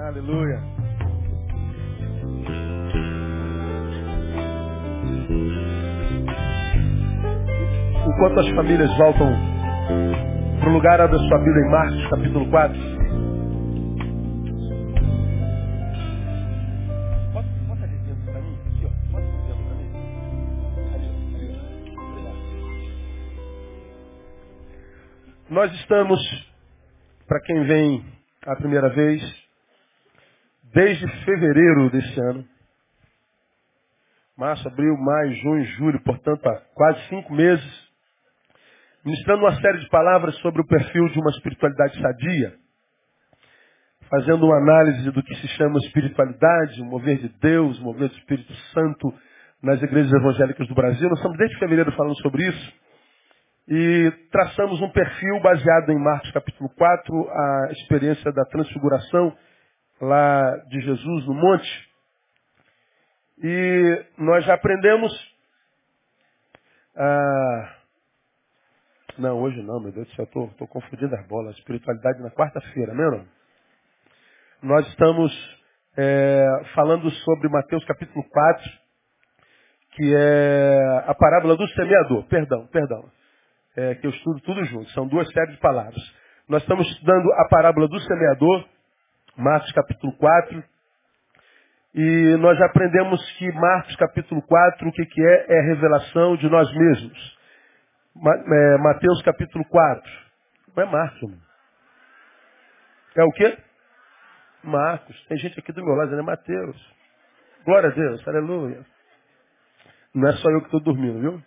[0.00, 0.58] Aleluia.
[8.06, 9.30] Enquanto as famílias voltam
[10.58, 12.78] para o lugar da sua Bíblia em Marcos, capítulo 4.
[17.32, 18.58] Bota, bota ali dentro para mim.
[18.66, 18.90] Aqui, ó.
[19.12, 19.88] Bota ali dentro para mim.
[20.94, 21.48] Ali, ali.
[21.96, 22.38] Obrigado.
[25.50, 26.20] Nós estamos,
[27.28, 28.04] para quem vem
[28.46, 29.39] a primeira vez,
[30.72, 32.44] desde fevereiro desse ano.
[34.36, 37.90] Março, abril, maio, junho, julho, portanto, há quase cinco meses
[39.04, 42.54] ministrando uma série de palavras sobre o perfil de uma espiritualidade sadia,
[44.08, 48.16] fazendo uma análise do que se chama espiritualidade, o mover de Deus, o mover do
[48.16, 49.12] Espírito Santo
[49.62, 51.08] nas igrejas evangélicas do Brasil.
[51.08, 52.72] Nós estamos desde fevereiro falando sobre isso
[53.68, 59.36] e traçamos um perfil baseado em Marcos capítulo 4, a experiência da transfiguração
[60.00, 61.90] lá de Jesus no monte.
[63.42, 65.12] E nós já aprendemos
[66.96, 67.76] ah,
[69.18, 71.56] não, hoje não, meu Deus do céu, estou confundindo as bolas.
[71.56, 73.26] Espiritualidade na quarta-feira, meu irmão?
[74.62, 75.32] Nós estamos
[75.96, 78.70] é, falando sobre Mateus capítulo 4,
[79.92, 82.24] que é a parábola do semeador.
[82.28, 83.10] Perdão, perdão.
[83.76, 84.90] É, que eu estudo tudo junto.
[84.90, 86.02] São duas séries de palavras.
[86.48, 88.68] Nós estamos estudando a parábola do semeador,
[89.36, 90.64] Marcos capítulo 4.
[91.94, 95.46] E nós aprendemos que Marcos capítulo 4, o que, que é?
[95.48, 97.38] É revelação de nós mesmos.
[98.16, 100.10] É, Mateus capítulo 4.
[100.76, 101.40] Não é Marcos, irmão.
[103.16, 103.58] É o quê?
[104.62, 105.26] Marcos.
[105.26, 106.94] Tem gente aqui do meu lado, não é Mateus.
[107.64, 108.86] Glória a Deus, aleluia.
[110.14, 111.42] Não é só eu que estou dormindo, viu?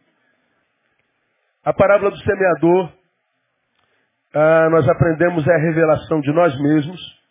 [1.64, 2.92] A parábola do semeador,
[4.36, 7.23] ah, nós aprendemos é a revelação de nós mesmos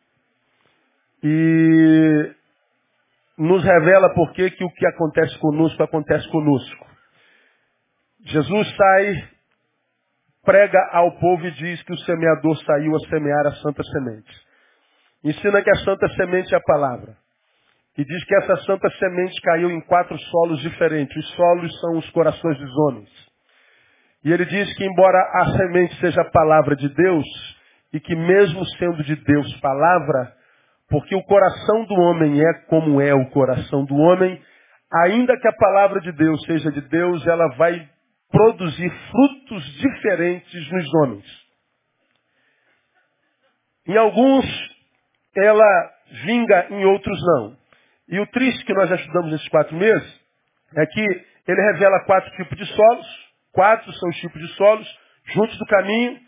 [1.23, 2.35] e
[3.39, 6.87] nos revela por que o que acontece conosco acontece conosco.
[8.25, 9.29] Jesus sai,
[10.45, 14.33] prega ao povo e diz que o semeador saiu a semear a santa semente.
[15.25, 17.17] Ensina que a santa semente é a palavra.
[17.97, 21.15] E diz que essa santa semente caiu em quatro solos diferentes.
[21.17, 23.11] Os solos são os corações dos homens.
[24.25, 27.27] E ele diz que embora a semente seja a palavra de Deus,
[27.93, 30.33] e que mesmo sendo de Deus palavra,
[30.93, 34.39] porque o coração do homem é como é o coração do homem,
[35.07, 37.89] ainda que a palavra de Deus seja de Deus, ela vai
[38.31, 41.25] produzir frutos diferentes nos homens.
[43.89, 44.45] Em alguns,
[45.35, 45.91] ela
[46.27, 47.57] vinga, em outros não.
[48.11, 50.21] E o triste que nós já estudamos nesses quatro meses
[50.77, 51.01] é que
[51.49, 53.07] ele revela quatro tipos de solos.
[53.51, 54.99] Quatro são os tipos de solos.
[55.33, 56.21] Juntos do caminho,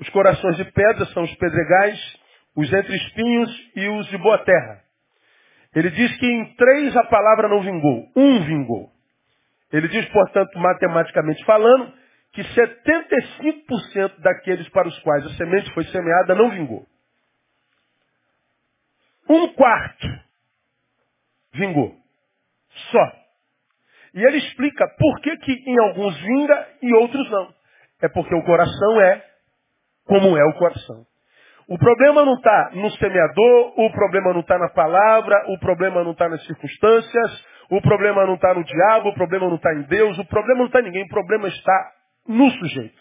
[0.00, 2.17] os corações de pedra são os pedregais,
[2.58, 4.82] os entre espinhos e os de boa terra.
[5.76, 8.90] Ele diz que em três a palavra não vingou, um vingou.
[9.72, 11.92] Ele diz, portanto, matematicamente falando,
[12.32, 16.84] que 75% daqueles para os quais a semente foi semeada não vingou.
[19.30, 20.06] Um quarto
[21.54, 21.94] vingou.
[22.90, 23.12] Só.
[24.14, 27.54] E ele explica por que, que em alguns vinga e outros não.
[28.02, 29.24] É porque o coração é
[30.06, 31.06] como é o coração.
[31.68, 36.12] O problema não está no semeador, o problema não está na palavra, o problema não
[36.12, 40.18] está nas circunstâncias, o problema não está no diabo, o problema não está em Deus,
[40.18, 41.92] o problema não está em ninguém, o problema está
[42.26, 42.98] no sujeito.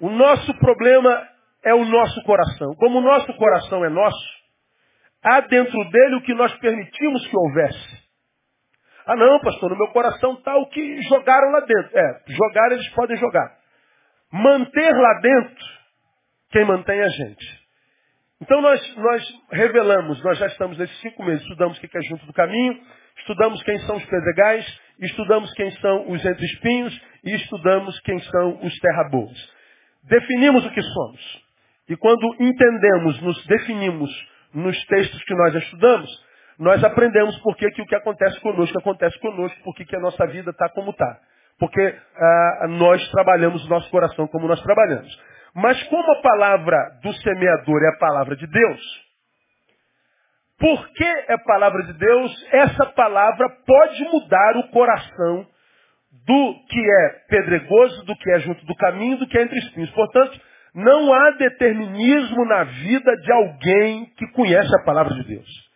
[0.00, 1.28] O nosso problema
[1.64, 2.74] é o nosso coração.
[2.76, 4.28] Como o nosso coração é nosso,
[5.22, 8.08] há dentro dele o que nós permitimos que houvesse.
[9.06, 11.96] Ah não, pastor, no meu coração está o que jogaram lá dentro.
[11.96, 13.56] É, jogar eles podem jogar.
[14.32, 15.77] Manter lá dentro,
[16.50, 17.68] quem mantém a gente.
[18.40, 22.24] Então nós, nós revelamos, nós já estamos nesses cinco meses, estudamos o que é junto
[22.26, 22.80] do caminho,
[23.18, 28.60] estudamos quem são os pedregais, estudamos quem são os entre espinhos e estudamos quem são
[28.62, 29.36] os terra-boas.
[30.04, 31.48] Definimos o que somos.
[31.88, 34.10] E quando entendemos, nos definimos
[34.54, 36.10] nos textos que nós estudamos,
[36.58, 40.26] nós aprendemos por que, que o que acontece conosco acontece conosco, por que a nossa
[40.26, 41.20] vida está como está.
[41.58, 41.80] Porque
[42.16, 45.18] ah, nós trabalhamos o nosso coração como nós trabalhamos.
[45.54, 49.08] Mas como a palavra do semeador é a palavra de Deus,
[50.58, 55.46] porque é palavra de Deus, essa palavra pode mudar o coração
[56.26, 59.90] do que é pedregoso, do que é junto do caminho, do que é entre espinhos.
[59.90, 60.40] Portanto,
[60.74, 65.68] não há determinismo na vida de alguém que conhece a palavra de Deus.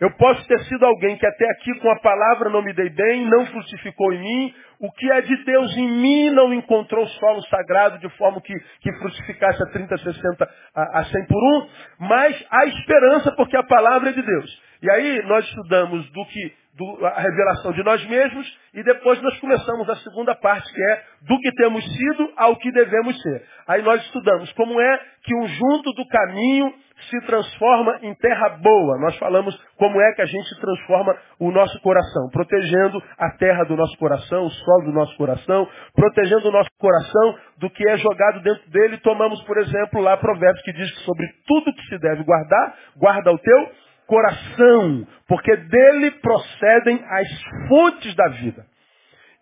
[0.00, 3.26] Eu posso ter sido alguém que até aqui com a palavra não me dei bem,
[3.26, 4.54] não frutificou em mim.
[4.80, 8.92] O que é de Deus em mim não encontrou solo sagrado de forma que, que
[8.98, 11.68] frutificasse a 30, 60, a, a 100 por um.
[12.00, 14.62] Mas há esperança porque a palavra é de Deus.
[14.84, 19.40] E aí nós estudamos do que do, a revelação de nós mesmos e depois nós
[19.40, 23.46] começamos a segunda parte, que é do que temos sido ao que devemos ser.
[23.66, 26.74] Aí nós estudamos como é que um junto do caminho
[27.08, 28.98] se transforma em terra boa.
[28.98, 33.76] Nós falamos como é que a gente transforma o nosso coração, protegendo a terra do
[33.76, 38.42] nosso coração, o solo do nosso coração, protegendo o nosso coração do que é jogado
[38.42, 38.98] dentro dele.
[38.98, 43.32] Tomamos, por exemplo, lá Provérbios que diz que sobre tudo que se deve guardar, guarda
[43.32, 47.28] o teu coração, porque dele procedem as
[47.68, 48.64] fontes da vida.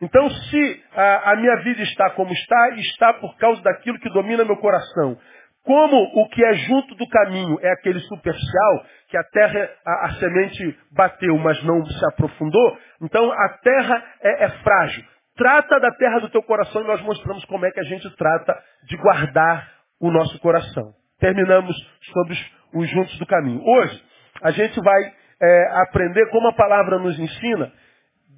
[0.01, 4.45] Então, se a, a, minha vida está como está, está por causa daquilo que domina
[4.45, 5.17] meu coração.
[5.65, 10.11] Como o que é junto do caminho é aquele superficial, que a terra, a, a
[10.15, 15.05] semente bateu, mas não se aprofundou, então a terra é, é frágil.
[15.37, 18.61] Trata da terra do teu coração e nós mostramos como é que a gente trata
[18.89, 19.71] de guardar
[20.01, 20.93] o nosso coração.
[21.21, 21.77] Terminamos
[22.13, 23.63] sobre os, os juntos do caminho.
[23.65, 24.03] Hoje,
[24.43, 27.73] a gente vai é, aprender como a palavra nos ensina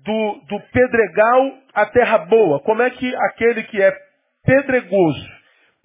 [0.05, 2.61] do, do pedregal à terra boa.
[2.61, 3.93] Como é que aquele que é
[4.45, 5.29] pedregoso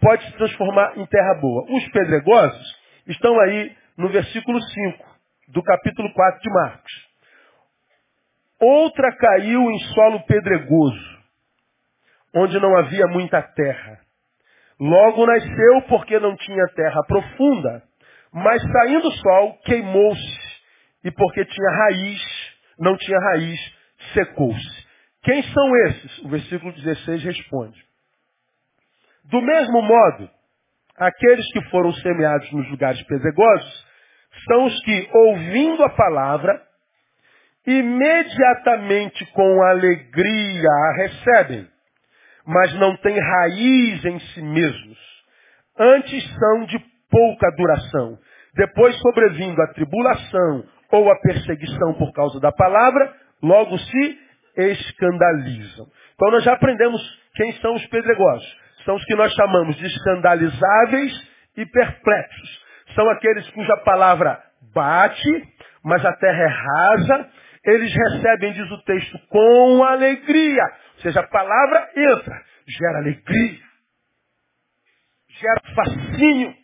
[0.02, 1.66] pode se transformar em terra boa?
[1.70, 5.06] Os pedregosos estão aí no versículo 5
[5.50, 7.10] do capítulo 4 de Marcos.
[8.62, 11.20] Outra caiu em solo pedregoso,
[12.36, 14.00] onde não havia muita terra.
[14.80, 17.84] Logo nasceu porque não tinha terra profunda.
[18.34, 20.50] Mas saindo o sol, queimou-se.
[21.04, 22.22] E porque tinha raiz,
[22.78, 23.60] não tinha raiz,
[24.14, 24.88] secou-se.
[25.24, 26.20] Quem são esses?
[26.20, 27.80] O versículo 16 responde.
[29.26, 30.30] Do mesmo modo,
[30.98, 33.88] aqueles que foram semeados nos lugares pedregosos
[34.48, 36.62] são os que, ouvindo a palavra,
[37.66, 41.68] imediatamente com alegria a recebem,
[42.46, 44.98] mas não têm raiz em si mesmos.
[45.78, 46.80] Antes são de
[47.10, 48.18] pouca duração.
[48.56, 54.20] Depois sobrevindo a tribulação ou a perseguição por causa da palavra, logo se
[54.58, 55.88] escandalizam.
[56.16, 57.02] Então nós já aprendemos
[57.36, 58.58] quem são os pedregosos.
[58.86, 62.66] São os que nós chamamos de escandalizáveis e perplexos.
[62.96, 64.42] São aqueles cuja palavra
[64.74, 65.44] bate,
[65.84, 67.30] mas a terra é rasa.
[67.66, 70.64] Eles recebem, diz o texto, com alegria.
[70.96, 73.60] Ou seja, a palavra entra, gera alegria,
[75.40, 76.59] gera fascínio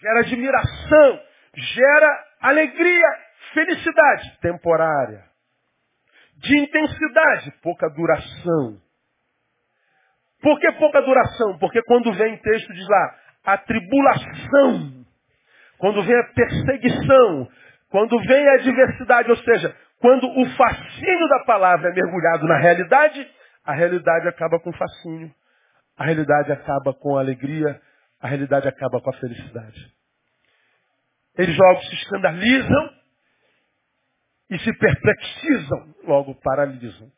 [0.00, 1.20] gera admiração,
[1.54, 3.08] gera alegria,
[3.52, 5.24] felicidade temporária.
[6.36, 8.80] De intensidade, pouca duração.
[10.40, 11.58] Por que pouca duração?
[11.58, 13.14] Porque quando vem texto diz lá,
[13.44, 15.04] a tribulação,
[15.78, 17.48] quando vem a perseguição,
[17.90, 23.28] quando vem a adversidade, ou seja, quando o fascínio da palavra é mergulhado na realidade,
[23.64, 25.30] a realidade acaba com o fascínio,
[25.96, 27.80] a realidade acaba com a alegria,
[28.20, 29.92] a realidade acaba com a felicidade.
[31.36, 32.90] Eles logo se escandalizam
[34.50, 37.08] e se perplexizam, logo paralisam.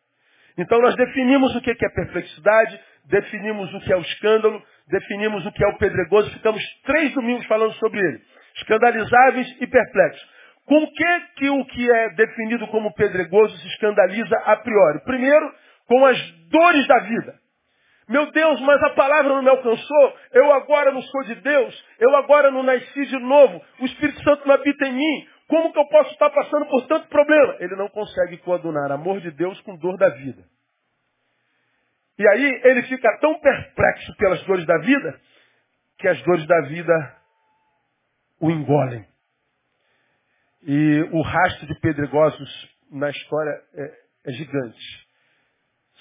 [0.58, 5.52] Então nós definimos o que é perplexidade, definimos o que é o escândalo, definimos o
[5.52, 8.20] que é o pedregoso, ficamos três domingos falando sobre ele.
[8.56, 10.28] Escandalizáveis e perplexos.
[10.66, 15.00] Com que, que o que é definido como pedregoso se escandaliza a priori?
[15.04, 15.54] Primeiro,
[15.86, 17.39] com as dores da vida.
[18.10, 20.18] Meu Deus, mas a palavra não me alcançou.
[20.32, 21.86] Eu agora não sou de Deus.
[22.00, 23.64] Eu agora não nasci de novo.
[23.78, 25.28] O Espírito Santo não habita em mim.
[25.46, 27.56] Como que eu posso estar passando por tanto problema?
[27.60, 30.42] Ele não consegue coadunar amor de Deus com dor da vida.
[32.18, 35.20] E aí ele fica tão perplexo pelas dores da vida,
[35.96, 37.16] que as dores da vida
[38.40, 39.06] o engolem.
[40.64, 45.08] E o rastro de pedregosos na história é, é gigante.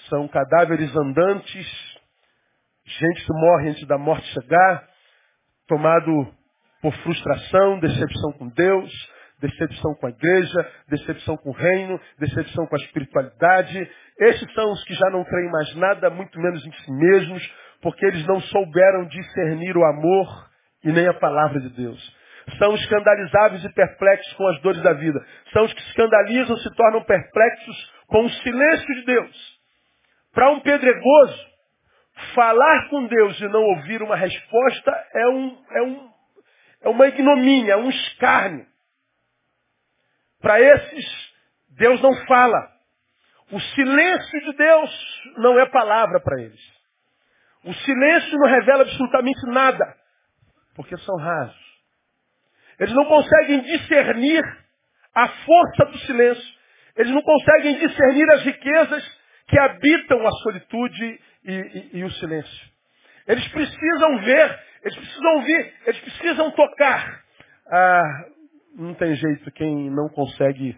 [0.08, 1.89] São cadáveres andantes
[2.98, 4.88] Gente que morre antes da morte chegar,
[5.68, 6.10] tomado
[6.82, 8.90] por frustração, decepção com Deus,
[9.40, 13.90] decepção com a igreja, decepção com o reino, decepção com a espiritualidade.
[14.18, 18.04] Esses são os que já não creem mais nada, muito menos em si mesmos, porque
[18.06, 20.50] eles não souberam discernir o amor
[20.84, 22.20] e nem a palavra de Deus.
[22.58, 25.24] São escandalizáveis e perplexos com as dores da vida.
[25.52, 29.60] São os que escandalizam, se tornam perplexos com o silêncio de Deus.
[30.32, 31.49] Para um pedregoso,
[32.34, 36.10] Falar com Deus e não ouvir uma resposta é, um, é, um,
[36.82, 38.66] é uma ignomínia, é um escárnio.
[40.40, 41.32] Para esses,
[41.70, 42.70] Deus não fala.
[43.52, 46.60] O silêncio de Deus não é palavra para eles.
[47.64, 49.96] O silêncio não revela absolutamente nada,
[50.74, 51.70] porque são rasos.
[52.78, 54.42] Eles não conseguem discernir
[55.14, 56.60] a força do silêncio.
[56.96, 62.70] Eles não conseguem discernir as riquezas que habitam a solitude e, e, e o silêncio.
[63.26, 67.24] Eles precisam ver, eles precisam ouvir, eles precisam tocar.
[67.66, 68.24] Ah,
[68.74, 70.76] não tem jeito quem não consegue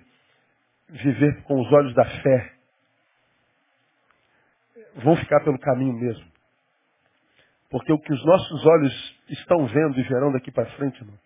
[0.88, 2.52] viver com os olhos da fé.
[4.97, 6.31] Vão ficar pelo caminho mesmo.
[7.71, 11.19] Porque o que os nossos olhos estão vendo e verão daqui para frente, irmão,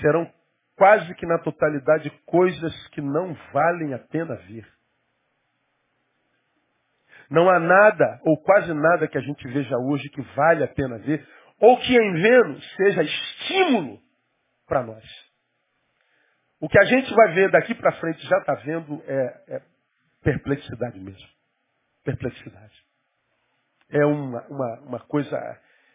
[0.00, 0.30] serão
[0.76, 4.66] quase que na totalidade coisas que não valem a pena ver.
[7.32, 10.98] Não há nada, ou quase nada, que a gente veja hoje que vale a pena
[10.98, 11.26] ver,
[11.58, 13.98] ou que em vendo seja estímulo
[14.68, 15.02] para nós.
[16.60, 19.62] O que a gente vai ver daqui para frente, já está vendo, é, é,
[20.22, 21.26] perplexidade mesmo.
[22.04, 22.84] Perplexidade.
[23.90, 25.36] É uma, uma, uma coisa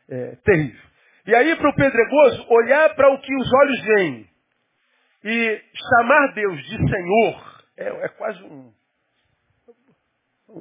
[0.09, 0.89] é, terrível.
[1.27, 4.29] E aí para o pedregoso, olhar para o que os olhos veem
[5.23, 8.73] e chamar Deus de Senhor é, é quase um,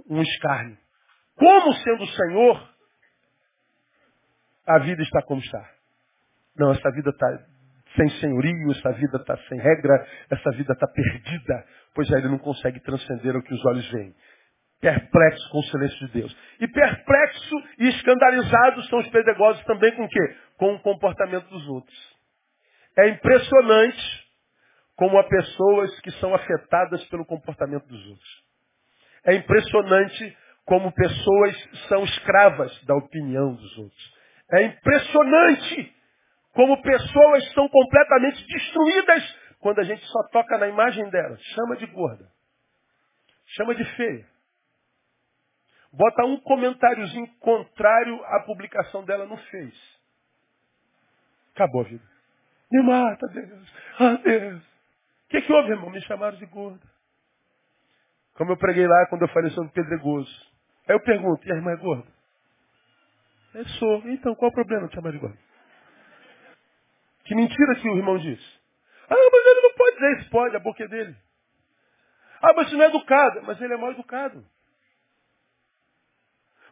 [0.09, 0.77] um escárnio.
[1.37, 2.77] Como sendo o Senhor,
[4.67, 5.71] a vida está como está.
[6.57, 7.27] Não, essa vida está
[7.95, 12.39] sem senhorio, essa vida está sem regra, essa vida está perdida, pois aí ele não
[12.39, 14.15] consegue transcender o que os olhos veem.
[14.81, 16.37] Perplexo com o silêncio de Deus.
[16.61, 20.37] E perplexo e escandalizado são os pedagogos também com o quê?
[20.59, 22.17] Com o comportamento dos outros.
[22.99, 24.27] É impressionante
[24.97, 28.46] como há pessoas que são afetadas pelo comportamento dos outros.
[29.27, 34.15] É impressionante como pessoas são escravas da opinião dos outros.
[34.53, 35.95] É impressionante
[36.53, 41.41] como pessoas são completamente destruídas quando a gente só toca na imagem delas.
[41.55, 42.27] Chama de gorda.
[43.57, 44.27] Chama de feia.
[45.93, 49.97] Bota um comentáriozinho contrário à publicação dela no Face.
[51.55, 52.05] Acabou a vida.
[52.71, 53.73] Me mata, Deus.
[53.99, 54.63] Ah, Deus.
[54.63, 55.91] O que, que houve, irmão?
[55.91, 56.96] Me chamaram de gorda.
[58.37, 60.31] Como eu preguei lá quando eu falei sobre pedregoso.
[60.89, 62.07] Aí eu pergunto, e a irmã é gorda?
[63.55, 64.03] Eu sou.
[64.09, 65.39] Então, qual o problema de chamar de gorda?
[67.25, 68.61] Que mentira que o irmão disse.
[69.09, 70.31] Ah, mas ele não pode dizer isso.
[70.31, 71.17] Pode, a boca é dele.
[72.43, 73.43] Ah, mas isso não é educado.
[73.45, 74.45] Mas ele é mal educado.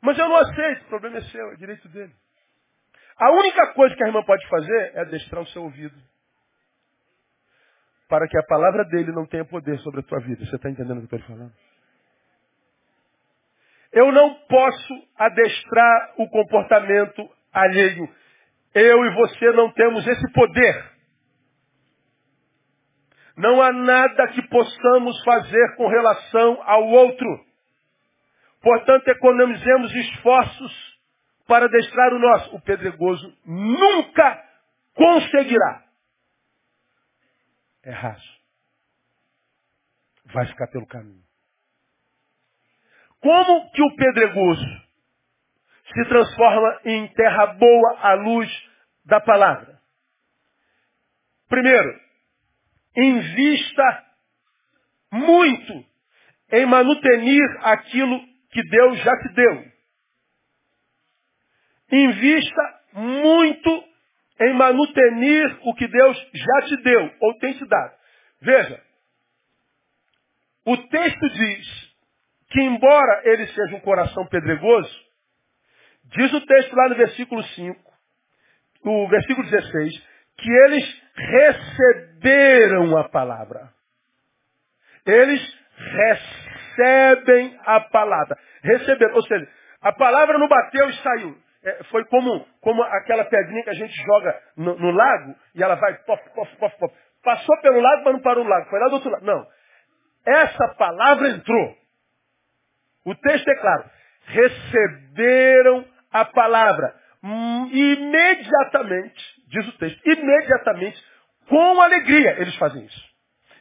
[0.02, 0.82] Mas eu não aceito.
[0.82, 2.14] O problema é seu, é direito dele.
[3.16, 5.96] A única coisa que a irmã pode fazer é adestrar o seu ouvido.
[8.14, 10.46] Para que a palavra dele não tenha poder sobre a tua vida.
[10.46, 11.52] Você está entendendo o que eu estou falando?
[13.92, 18.08] Eu não posso adestrar o comportamento alheio.
[18.72, 20.92] Eu e você não temos esse poder.
[23.36, 27.44] Não há nada que possamos fazer com relação ao outro.
[28.62, 31.00] Portanto, economizemos esforços
[31.48, 32.54] para adestrar o nosso.
[32.54, 34.40] O pedregoso nunca
[34.94, 35.83] conseguirá.
[37.84, 38.34] É raso.
[40.26, 41.22] Vai ficar pelo caminho.
[43.20, 44.82] Como que o pedregoso
[45.94, 48.50] se transforma em terra boa à luz
[49.04, 49.80] da palavra?
[51.48, 52.00] Primeiro,
[52.96, 54.04] invista
[55.12, 55.84] muito
[56.52, 59.72] em manutenir aquilo que Deus já te deu.
[61.92, 63.93] Invista muito
[64.40, 67.94] em manutenir o que Deus já te deu ou tem te dado.
[68.40, 68.82] Veja,
[70.66, 71.94] o texto diz
[72.50, 75.04] que embora ele seja um coração pedregoso,
[76.04, 77.92] diz o texto lá no versículo 5,
[78.84, 83.72] o versículo 16, que eles receberam a palavra.
[85.06, 88.38] Eles recebem a palavra.
[88.62, 89.48] Receberam, ou seja,
[89.80, 91.43] a palavra não bateu e saiu.
[91.64, 95.74] É, foi como, como aquela pedrinha que a gente joga no, no lago e ela
[95.76, 96.94] vai pof, pof, pof.
[97.22, 98.68] Passou pelo lago, mas não parou no lago.
[98.68, 99.24] Foi lá do outro lado.
[99.24, 99.46] Não.
[100.26, 101.74] Essa palavra entrou.
[103.06, 103.84] O texto é claro.
[104.26, 106.94] Receberam a palavra.
[107.22, 111.02] Hum, imediatamente, diz o texto, imediatamente,
[111.48, 113.04] com alegria, eles fazem isso.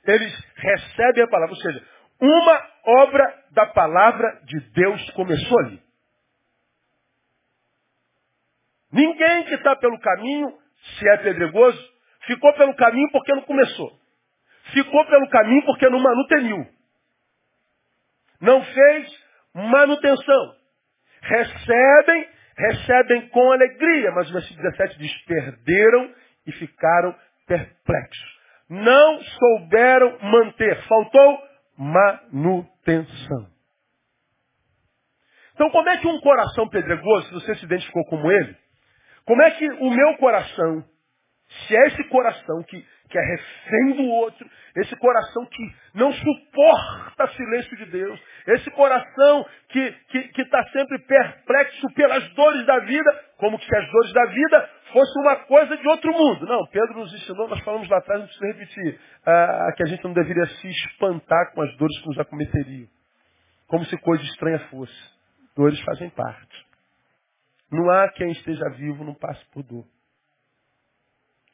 [0.05, 1.55] Eles recebem a palavra.
[1.55, 1.81] Ou seja,
[2.19, 5.83] uma obra da palavra de Deus começou ali.
[8.94, 10.54] Ninguém que está pelo caminho,
[11.00, 11.94] se é pedregoso,
[12.28, 13.92] ficou pelo caminho porque não começou.
[14.72, 16.68] Ficou pelo caminho porque não manuteniu.
[18.40, 19.24] Não fez
[19.56, 20.56] manutenção.
[21.22, 26.14] Recebem, recebem com alegria, mas o versículo 17 diz, perderam
[26.46, 27.16] e ficaram
[27.48, 28.34] perplexos.
[28.70, 31.44] Não souberam manter, faltou
[31.78, 33.52] manutenção.
[35.56, 38.62] Então como é que um coração pedregoso, se você se identificou como ele,
[39.25, 40.84] como é que o meu coração
[41.68, 47.27] Se é esse coração que, que é refém do outro, esse coração que não suporta
[47.27, 52.80] silêncio de Deus, esse coração que está que, que tá sempre perplexo pelas dores da
[52.80, 56.46] vida, como se as dores da vida fossem uma coisa de outro mundo.
[56.46, 60.03] Não, Pedro nos ensinou, nós falamos lá atrás, não precisa repetir, ah, que a gente
[60.03, 62.88] não deveria se espantar com as dores que nos acometeriam.
[63.68, 65.13] Como se coisa estranha fosse.
[65.56, 66.73] Dores fazem parte.
[67.74, 69.84] Não há quem esteja vivo não passe por dor.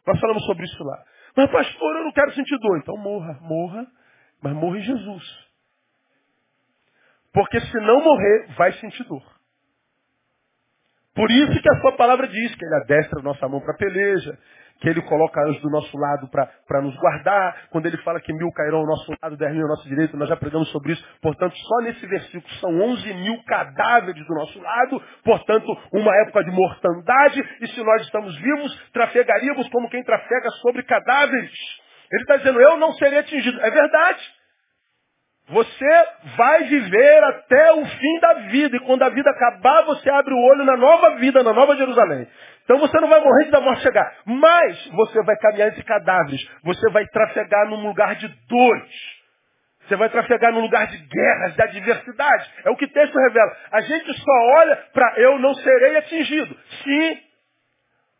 [0.05, 1.05] Nós falamos sobre isso lá.
[1.35, 2.77] Mas, pastor, eu não quero sentir dor.
[2.77, 3.88] Então morra, morra,
[4.41, 5.49] mas morra em Jesus.
[7.31, 9.23] Porque se não morrer, vai sentir dor.
[11.15, 14.38] Por isso que a sua palavra diz que ele adestra a nossa mão para peleja,
[14.79, 17.67] que ele coloca anjos do nosso lado para nos guardar.
[17.69, 20.29] Quando ele fala que mil cairão ao nosso lado, dez mil ao nosso direito, nós
[20.29, 21.05] já pregamos sobre isso.
[21.21, 25.01] Portanto, só nesse versículo são onze mil cadáveres do nosso lado.
[25.24, 27.41] Portanto, uma época de mortandade.
[27.62, 31.51] E se nós estamos vivos, trafegaríamos como quem trafega sobre cadáveres.
[32.12, 33.59] Ele está dizendo, eu não serei atingido.
[33.62, 34.38] É verdade.
[35.49, 38.77] Você vai viver até o fim da vida.
[38.77, 42.27] E quando a vida acabar, você abre o olho na nova vida, na nova Jerusalém.
[42.63, 44.15] Então você não vai morrer antes da morte chegar.
[44.25, 46.39] Mas você vai caminhar entre cadáveres.
[46.63, 49.19] Você vai trafegar num lugar de dores.
[49.87, 52.53] Você vai trafegar num lugar de guerras, de adversidade.
[52.63, 53.57] É o que o texto revela.
[53.71, 56.55] A gente só olha para eu não serei atingido.
[56.83, 57.17] Sim.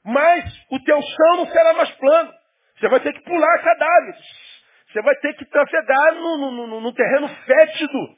[0.04, 2.34] Mas o teu chão não será mais plano.
[2.80, 4.18] Você vai ter que pular cadáveres.
[4.92, 8.18] Você vai ter que trafegar no, no, no, no terreno fétido.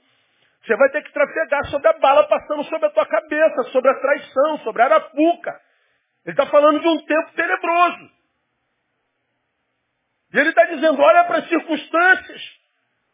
[0.64, 4.00] Você vai ter que trafegar sobre a bala passando sobre a tua cabeça, sobre a
[4.00, 5.60] traição, sobre a arapuca.
[6.26, 8.12] Ele está falando de um tempo tenebroso.
[10.34, 12.42] E ele está dizendo, olha para as circunstâncias.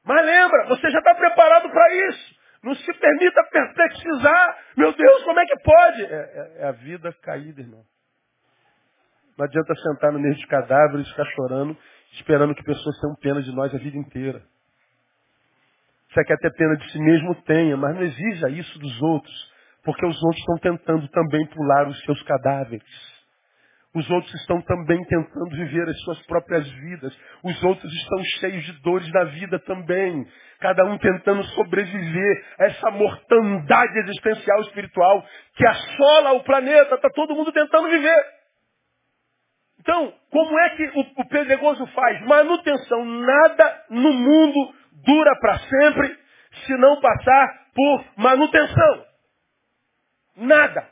[0.06, 2.38] Mas lembra, você já está preparado para isso.
[2.62, 4.60] Não se permita perplexizar.
[4.76, 6.06] Meu Deus, como é que pode?
[6.06, 7.84] É, é, é a vida caída, irmão.
[9.38, 11.78] Não adianta sentar no meio de cadáveres, ficar chorando
[12.14, 14.42] esperando que pessoas tenham pena de nós a vida inteira.
[16.10, 17.36] Você quer ter pena de si mesmo?
[17.44, 19.52] Tenha, mas não exija isso dos outros,
[19.84, 23.18] porque os outros estão tentando também pular os seus cadáveres.
[23.98, 27.18] Os outros estão também tentando viver as suas próprias vidas.
[27.44, 30.28] Os outros estão cheios de dores da vida também.
[30.60, 36.96] Cada um tentando sobreviver a essa mortandade existencial espiritual que assola o planeta.
[36.96, 38.37] Está todo mundo tentando viver.
[39.80, 42.22] Então, como é que o, o pedregoso faz?
[42.26, 43.06] Manutenção.
[43.06, 44.74] Nada no mundo
[45.06, 46.18] dura para sempre
[46.66, 49.06] se não passar por manutenção.
[50.36, 50.90] Nada.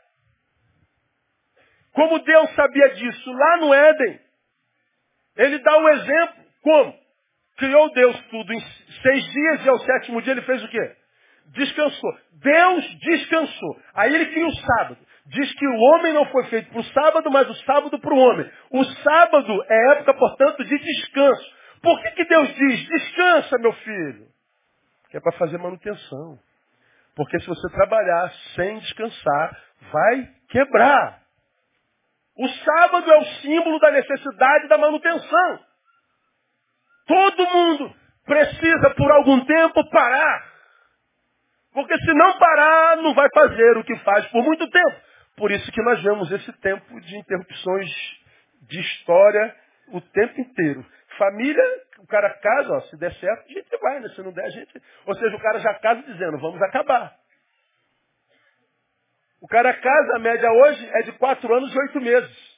[1.92, 4.20] Como Deus sabia disso lá no Éden,
[5.36, 6.44] ele dá um exemplo.
[6.62, 6.94] Como?
[7.56, 8.60] Criou Deus tudo em
[9.02, 10.96] seis dias e ao sétimo dia ele fez o quê?
[11.46, 12.18] Descansou.
[12.32, 13.80] Deus descansou.
[13.94, 17.30] Aí ele cria o sábado diz que o homem não foi feito para o sábado,
[17.30, 18.50] mas o sábado para o homem.
[18.70, 21.56] O sábado é época, portanto, de descanso.
[21.82, 24.26] Por que, que Deus diz, descansa, meu filho?
[25.10, 26.38] Que é para fazer manutenção.
[27.14, 29.60] Porque se você trabalhar sem descansar,
[29.92, 31.22] vai quebrar.
[32.38, 35.60] O sábado é o símbolo da necessidade da manutenção.
[37.06, 37.94] Todo mundo
[38.26, 40.44] precisa, por algum tempo, parar.
[41.72, 45.05] Porque se não parar, não vai fazer o que faz por muito tempo.
[45.36, 47.90] Por isso que nós vemos esse tempo de interrupções
[48.62, 49.54] de história
[49.88, 50.84] o tempo inteiro.
[51.18, 51.64] Família,
[51.98, 54.08] o cara casa, ó, se der certo, a gente vai, né?
[54.10, 54.82] Se não der, a gente.
[55.06, 57.14] Ou seja, o cara já casa dizendo, vamos acabar.
[59.40, 62.56] O cara casa, a média hoje é de quatro anos e oito meses.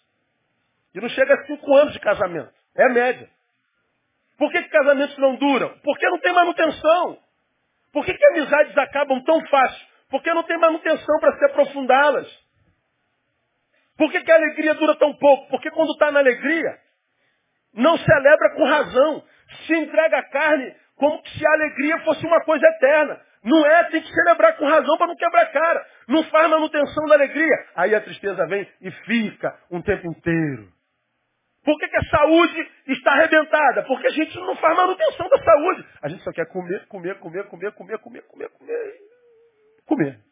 [0.95, 2.53] E não chega a cinco anos de casamento.
[2.77, 3.29] É a média.
[4.39, 5.77] Por que, que casamentos não duram?
[5.83, 7.19] Porque não tem manutenção.
[7.93, 9.87] Por que, que amizades acabam tão fácil?
[10.09, 12.48] Porque não tem manutenção para se aprofundá-las.
[13.99, 15.49] Por que, que a alegria dura tão pouco?
[15.51, 16.79] Porque quando está na alegria,
[17.75, 19.25] não celebra com razão.
[19.67, 23.21] Se entrega a carne como se a alegria fosse uma coisa eterna.
[23.43, 25.85] Não é, tem que celebrar com razão para não quebrar cara.
[26.07, 27.67] Não faz manutenção da alegria.
[27.75, 30.69] Aí a tristeza vem e fica um tempo inteiro.
[31.65, 33.83] Por que, que a saúde está arrebentada?
[33.83, 35.85] Porque a gente não faz manutenção da saúde.
[36.03, 38.95] A gente só quer comer, comer, comer, comer, comer, comer, comer, comer.
[39.87, 40.28] Comer.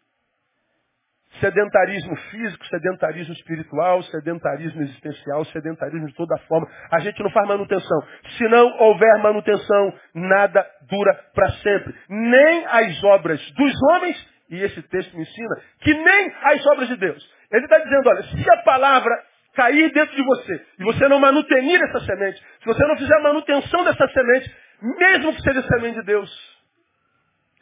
[1.41, 6.69] Sedentarismo físico, sedentarismo espiritual, sedentarismo existencial, sedentarismo de toda forma.
[6.91, 7.99] A gente não faz manutenção.
[8.39, 11.95] Se não houver manutenção, nada dura para sempre.
[12.09, 16.97] Nem as obras dos homens, e esse texto me ensina, que nem as obras de
[16.97, 17.37] Deus.
[17.53, 19.13] Ele está dizendo, olha, se a palavra
[19.55, 23.85] cair dentro de você, e você não manutenir essa semente, se você não fizer manutenção
[23.85, 26.31] dessa semente, mesmo que seja semente de Deus,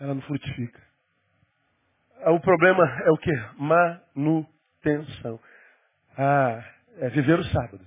[0.01, 0.84] ela não frutifica.
[2.31, 3.33] O problema é o que?
[3.59, 5.41] Manutenção.
[6.17, 6.65] Ah,
[6.99, 7.85] é viver o sábado.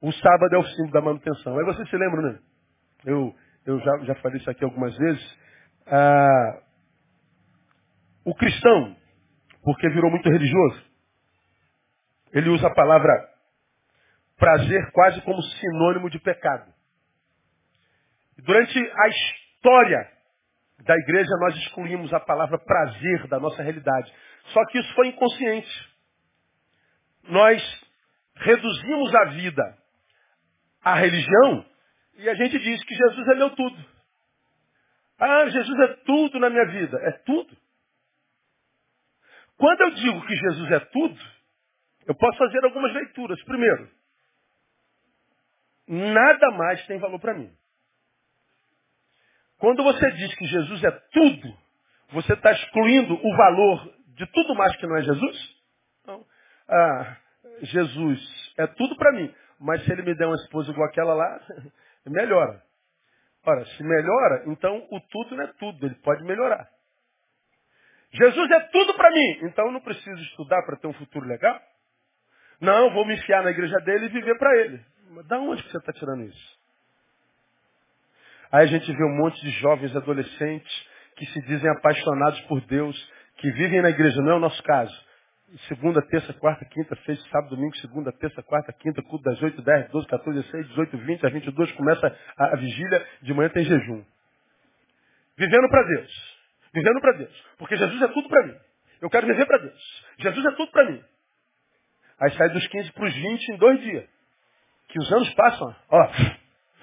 [0.00, 1.58] O sábado é o símbolo da manutenção.
[1.58, 2.38] Aí você se lembra, né?
[3.04, 3.34] Eu,
[3.64, 5.38] eu já, já falei isso aqui algumas vezes.
[5.86, 6.62] Ah,
[8.24, 8.96] o cristão,
[9.62, 10.84] porque virou muito religioso,
[12.32, 13.12] ele usa a palavra
[14.36, 16.72] prazer quase como sinônimo de pecado.
[18.38, 20.13] Durante a história
[20.82, 24.12] da igreja, nós excluímos a palavra prazer da nossa realidade.
[24.52, 25.94] Só que isso foi inconsciente.
[27.24, 27.62] Nós
[28.36, 29.78] reduzimos a vida
[30.82, 31.64] à religião
[32.16, 33.84] e a gente diz que Jesus é meu tudo.
[35.18, 36.98] Ah, Jesus é tudo na minha vida.
[37.02, 37.56] É tudo.
[39.56, 41.20] Quando eu digo que Jesus é tudo,
[42.06, 43.42] eu posso fazer algumas leituras.
[43.44, 43.88] Primeiro,
[45.86, 47.50] nada mais tem valor para mim.
[49.58, 51.56] Quando você diz que Jesus é tudo,
[52.10, 55.56] você está excluindo o valor de tudo mais que não é Jesus?
[56.06, 56.24] Não.
[56.68, 57.16] Ah,
[57.62, 61.40] Jesus é tudo para mim, mas se ele me der uma esposa igual aquela lá,
[62.06, 62.62] melhora.
[63.46, 66.68] Ora, se melhora, então o tudo não é tudo, ele pode melhorar.
[68.12, 71.60] Jesus é tudo para mim, então eu não preciso estudar para ter um futuro legal?
[72.60, 74.84] Não, vou me enfiar na igreja dele e viver para ele.
[75.10, 76.53] Mas da onde você está tirando isso?
[78.54, 80.86] Aí a gente vê um monte de jovens adolescentes
[81.16, 82.96] que se dizem apaixonados por Deus,
[83.38, 84.94] que vivem na igreja, não é o nosso caso.
[85.66, 89.90] Segunda, terça, quarta, quinta, sexta, sábado, domingo, segunda, terça, quarta, quinta, culto das 8, 10,
[89.90, 94.04] 12, 14, 16, 18, 20, às 22 começa a, vigília, de manhã tem jejum.
[95.36, 96.38] Vivendo para Deus.
[96.72, 97.44] Vivendo para Deus.
[97.58, 98.54] Porque Jesus é tudo para mim.
[99.02, 100.04] Eu quero viver para Deus.
[100.18, 101.02] Jesus é tudo para mim.
[102.20, 104.08] Aí sai dos 15 para os 20 em dois dias.
[104.90, 105.74] Que os anos passam.
[105.90, 106.08] Ó,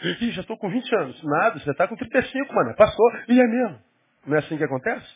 [0.03, 1.23] Ih, já estou com 20 anos.
[1.23, 2.75] Nada, você está com 35, mano.
[2.75, 3.11] Passou.
[3.27, 3.79] E é mesmo.
[4.25, 5.07] Não é assim que acontece?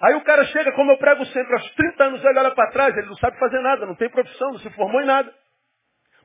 [0.00, 2.96] Aí o cara chega, como eu prego sempre, aos 30 anos, ele olha para trás,
[2.96, 5.32] ele não sabe fazer nada, não tem profissão, não se formou em nada.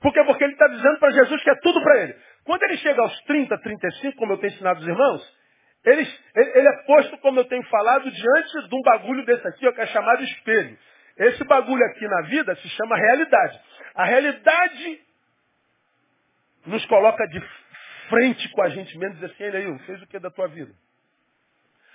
[0.01, 0.23] Por quê?
[0.23, 2.15] Porque ele está dizendo para Jesus que é tudo para ele.
[2.43, 5.37] Quando ele chega aos 30, 35, como eu tenho ensinado os irmãos,
[5.85, 9.71] ele, ele, é posto, como eu tenho falado, diante de um bagulho desse aqui, ó,
[9.71, 10.77] que é chamado espelho.
[11.17, 13.59] Esse bagulho aqui na vida se chama realidade.
[13.95, 15.01] A realidade
[16.67, 17.41] nos coloca de
[18.09, 20.47] frente com a gente mesmo e diz assim, ele aí, fez o que da tua
[20.47, 20.73] vida?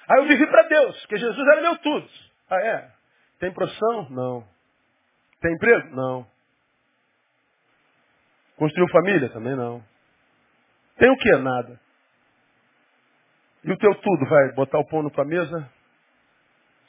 [0.09, 2.09] Aí eu vivi para Deus, porque Jesus era meu tudo.
[2.51, 2.93] Ah, é?
[3.39, 4.11] Tem profissão?
[4.11, 4.49] Não.
[5.41, 5.95] Tem emprego?
[5.95, 6.27] Não.
[8.57, 9.29] Construiu família?
[9.31, 9.83] Também não.
[10.97, 11.31] Tem o que?
[11.37, 11.81] Nada.
[13.65, 15.71] E o teu tudo vai botar o pão na tua mesa?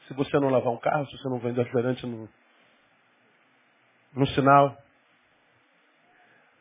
[0.08, 2.30] Se você não lavar um carro, se você não vender refrigerante no,
[4.14, 4.78] no sinal.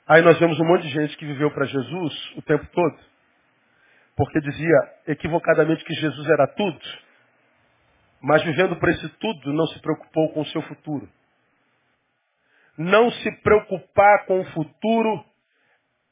[0.07, 2.99] Aí nós vemos um monte de gente que viveu para Jesus o tempo todo,
[4.17, 6.81] porque dizia equivocadamente que Jesus era tudo,
[8.21, 11.09] mas vivendo para esse tudo não se preocupou com o seu futuro.
[12.77, 15.25] Não se preocupar com o futuro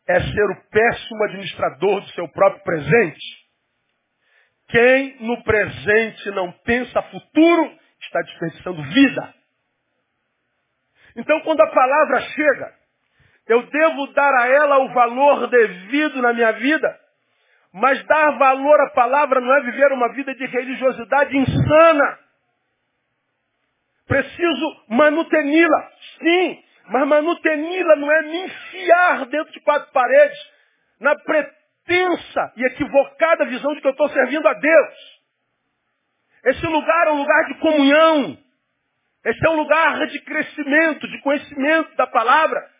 [0.06, 3.40] é ser o péssimo administrador do seu próprio presente.
[4.68, 9.34] Quem no presente não pensa futuro está desperdiçando vida.
[11.16, 12.79] Então, quando a palavra chega,
[13.50, 17.00] eu devo dar a ela o valor devido na minha vida.
[17.72, 22.18] Mas dar valor à palavra não é viver uma vida de religiosidade insana.
[24.06, 25.90] Preciso manuteni-la.
[26.20, 30.38] Sim, mas manuteni-la não é me enfiar dentro de quatro paredes
[31.00, 34.94] na pretensa e equivocada visão de que eu estou servindo a Deus.
[36.44, 38.38] Esse lugar é um lugar de comunhão.
[39.24, 42.78] Esse é um lugar de crescimento, de conhecimento da palavra.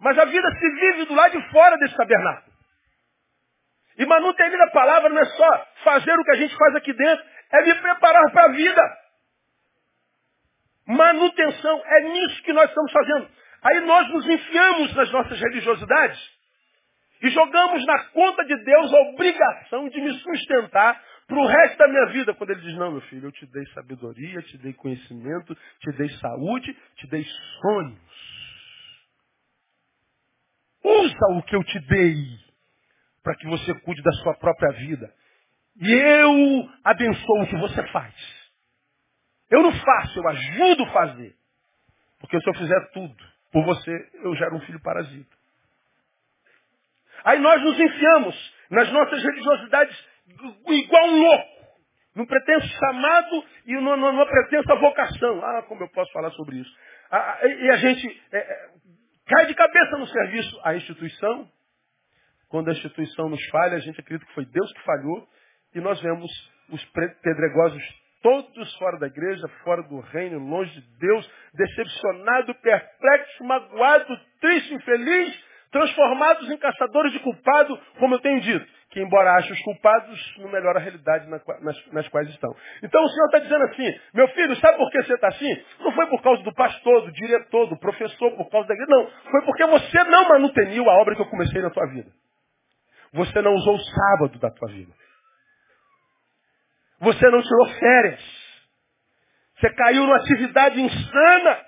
[0.00, 2.52] Mas a vida se vive do lado de fora desse tabernáculo.
[3.96, 7.24] E manutenir a palavra não é só fazer o que a gente faz aqui dentro,
[7.52, 8.82] é me preparar para a vida.
[10.86, 13.28] Manutenção, é nisso que nós estamos fazendo.
[13.62, 16.34] Aí nós nos enfiamos nas nossas religiosidades
[17.22, 21.88] e jogamos na conta de Deus a obrigação de me sustentar para o resto da
[21.88, 22.34] minha vida.
[22.34, 26.08] Quando ele diz, não, meu filho, eu te dei sabedoria, te dei conhecimento, te dei
[26.18, 27.24] saúde, te dei
[27.62, 27.98] sonhos.
[30.84, 32.14] Usa o que eu te dei
[33.22, 35.12] para que você cuide da sua própria vida.
[35.80, 38.14] E eu abençoo o que você faz.
[39.50, 41.34] Eu não faço, eu ajudo a fazer.
[42.20, 43.16] Porque se eu fizer tudo
[43.50, 45.36] por você, eu gero um filho parasita.
[47.24, 50.08] Aí nós nos enfiamos nas nossas religiosidades
[50.66, 51.54] igual um louco.
[52.14, 55.44] Num pretenso chamado e numa pretensa vocação.
[55.44, 56.76] Ah, como eu posso falar sobre isso?
[57.10, 58.70] Ah, e a gente é, é
[59.26, 61.50] Cai de cabeça no serviço à instituição.
[62.48, 65.28] Quando a instituição nos falha, a gente acredita que foi Deus que falhou.
[65.74, 66.30] E nós vemos
[66.70, 66.84] os
[67.22, 67.82] pedregosos
[68.22, 75.44] todos fora da igreja, fora do reino, longe de Deus, decepcionado, perplexo, magoado, triste, infeliz,
[75.74, 80.48] transformados em caçadores de culpado, como eu tenho dito, que embora achem os culpados, não
[80.48, 82.54] melhora a realidade nas quais estão.
[82.80, 85.64] Então o Senhor está dizendo assim, meu filho, sabe por que você está assim?
[85.80, 89.10] Não foi por causa do pastor, do diretor, do professor, por causa da igreja, não.
[89.32, 92.12] Foi porque você não manuteniu a obra que eu comecei na tua vida.
[93.12, 94.92] Você não usou o sábado da tua vida.
[97.00, 98.20] Você não tirou férias.
[99.58, 101.58] Você caiu numa atividade insana,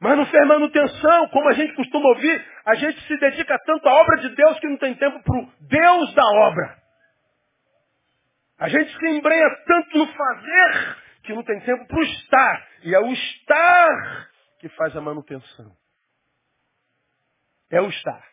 [0.00, 2.46] mas não fez manutenção, como a gente costuma ouvir.
[2.64, 5.52] A gente se dedica tanto à obra de Deus que não tem tempo para o
[5.60, 6.78] Deus da obra.
[8.58, 12.68] A gente se embrenha tanto no fazer que não tem tempo para o estar.
[12.82, 15.70] E é o estar que faz a manutenção.
[17.70, 18.24] É o estar.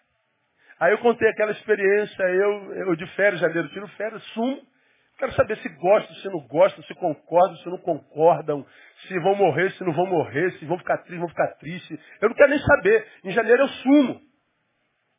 [0.80, 4.62] Aí eu contei aquela experiência, eu, eu de férias, janeiro, tiro férias, sumo.
[5.18, 8.66] Quero saber se gostam, se não gostam, se concordam, se não concordam,
[9.08, 12.00] se vão morrer, se não vão morrer, se vão ficar tristes, vão ficar tristes.
[12.22, 13.08] Eu não quero nem saber.
[13.24, 14.22] Em janeiro eu sumo.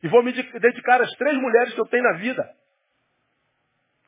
[0.03, 2.49] E vou me dedicar às três mulheres que eu tenho na vida.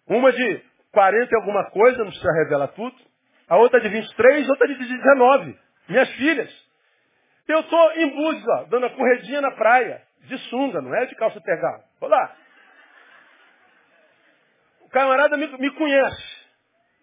[0.06, 2.96] Uma de 40 e alguma coisa, não precisa revelar tudo.
[3.48, 5.58] A outra de 23, outra de 19.
[5.88, 6.70] Minhas filhas.
[7.48, 10.02] Eu estou em Búzios, ó, dando a corredinha na praia.
[10.20, 11.82] De sunga, não é de calça tergal.
[11.98, 12.36] Vou lá.
[14.90, 16.40] Camarada me, me conhece.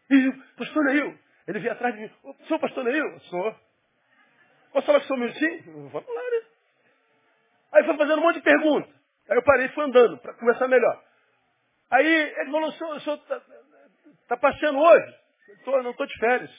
[0.10, 2.12] E, pastor Neil, ele veio atrás de mim.
[2.48, 3.20] Sou pastor Neil?
[3.22, 3.56] Sou.
[4.74, 5.90] Posso falar com o senhor um minutinho?
[5.90, 6.48] Vamos lá, né?
[7.74, 8.94] Aí foi fazendo um monte de perguntas.
[9.30, 11.04] Aí eu parei e fui andando, para conversar melhor.
[11.90, 13.42] Aí ele falou, o senhor, o senhor tá,
[14.28, 15.16] tá passeando hoje?
[15.50, 16.52] Eu tô, não estou de férias.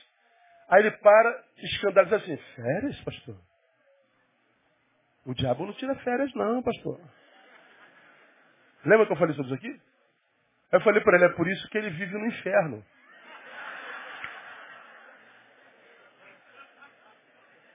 [0.68, 3.36] Aí ele para, escandaliza assim, férias, pastor?
[5.24, 7.00] O diabo não tira férias não, pastor.
[8.84, 9.87] Lembra que eu falei sobre isso aqui?
[10.72, 12.84] Eu falei para ele, é por isso que ele vive no inferno.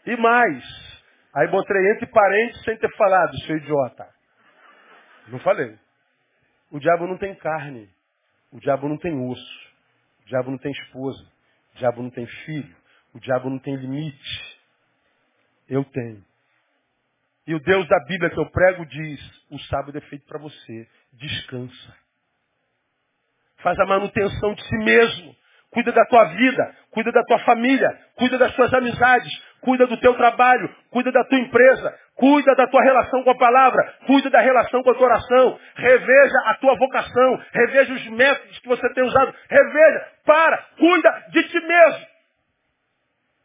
[0.05, 0.63] E mais,
[1.33, 4.07] aí botei entre parentes sem ter falado, seu idiota.
[5.29, 5.77] Não falei.
[6.69, 7.89] O diabo não tem carne.
[8.51, 9.73] O diabo não tem osso.
[10.21, 11.23] O diabo não tem esposa.
[11.73, 12.75] O diabo não tem filho.
[13.13, 14.59] O diabo não tem limite.
[15.69, 16.23] Eu tenho.
[17.47, 20.87] E o Deus da Bíblia que eu prego diz: o sábado é feito para você.
[21.13, 22.02] Descansa.
[23.63, 25.33] Faz a manutenção de si mesmo.
[25.71, 30.13] Cuida da tua vida, cuida da tua família, cuida das tuas amizades, cuida do teu
[30.13, 34.83] trabalho, cuida da tua empresa, cuida da tua relação com a palavra, cuida da relação
[34.83, 39.33] com a tua oração, reveja a tua vocação, reveja os métodos que você tem usado,
[39.49, 42.05] reveja, para, cuida de ti mesmo.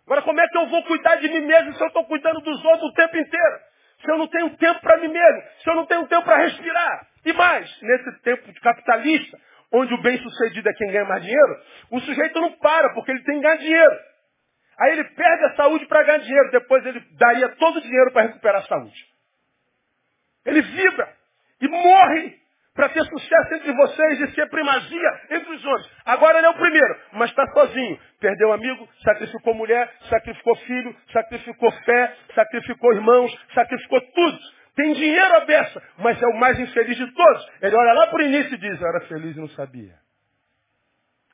[0.05, 2.63] Agora, como é que eu vou cuidar de mim mesmo se eu estou cuidando dos
[2.63, 3.69] outros o tempo inteiro?
[4.01, 7.07] se eu não tenho tempo para mim mesmo, se eu não tenho tempo para respirar.
[7.25, 9.39] E mais, nesse tempo de capitalista,
[9.73, 13.37] onde o bem-sucedido é quem ganha mais dinheiro, o sujeito não para, porque ele tem
[13.37, 13.99] que ganhar dinheiro.
[14.81, 18.23] Aí ele perde a saúde para ganhar dinheiro, depois ele daria todo o dinheiro para
[18.23, 19.07] recuperar a saúde.
[20.47, 21.13] Ele vibra
[21.61, 22.39] e morre
[22.79, 25.91] para ter sucesso entre vocês e ser primazia entre os homens.
[26.07, 27.99] Agora ele é o primeiro, mas está sozinho.
[28.21, 34.39] Perdeu amigo, sacrificou mulher, sacrificou filho, sacrificou fé, sacrificou irmãos, sacrificou tudo.
[34.79, 37.51] Tem dinheiro à beça, mas é o mais infeliz de todos.
[37.61, 39.97] Ele olha lá para o início e diz, eu era feliz e não sabia.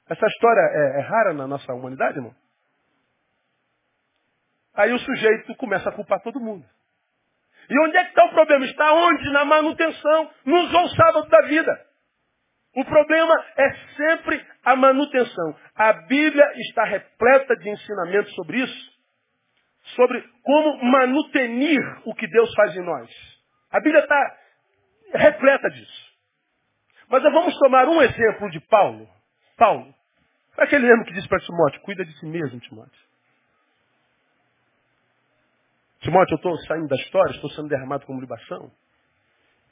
[0.09, 2.35] Essa história é, é rara na nossa humanidade, irmão?
[4.75, 6.65] Aí o sujeito começa a culpar todo mundo.
[7.69, 8.65] E onde é que está o problema?
[8.65, 9.31] Está onde?
[9.31, 10.31] Na manutenção.
[10.47, 11.87] Não usou o sábado da vida.
[12.75, 15.55] O problema é sempre a manutenção.
[15.75, 18.95] A Bíblia está repleta de ensinamentos sobre isso.
[19.97, 23.34] Sobre como manutenir o que Deus faz em nós.
[23.75, 24.39] A Bíblia está
[25.15, 26.15] repleta disso.
[27.09, 29.09] Mas vamos tomar um exemplo de Paulo.
[29.57, 29.93] Paulo.
[30.57, 33.03] É aquele mesmo que disse para Timóteo, cuida de si mesmo, Timóteo.
[36.03, 38.71] Timóteo, eu estou saindo da história, estou sendo derramado como libação.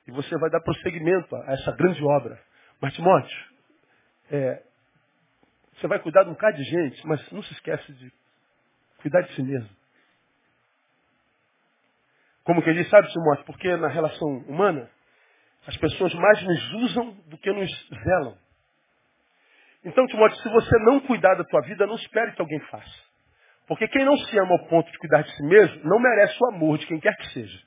[0.08, 2.42] E você vai dar prosseguimento a essa grande obra.
[2.80, 3.38] Mas, Timóteo,
[4.32, 4.64] é,
[5.74, 8.12] você vai cuidar de um bocado de gente, mas não se esquece de
[9.00, 9.70] cuidar de si mesmo.
[12.44, 13.44] Como que ele sabe, Timóteo?
[13.44, 14.90] Porque na relação humana,
[15.66, 17.70] as pessoas mais nos usam do que nos
[18.04, 18.36] zelam.
[19.84, 23.12] Então, Timóteo, se você não cuidar da tua vida, não espere que alguém faça.
[23.66, 26.54] Porque quem não se ama ao ponto de cuidar de si mesmo, não merece o
[26.54, 27.58] amor de quem quer que seja.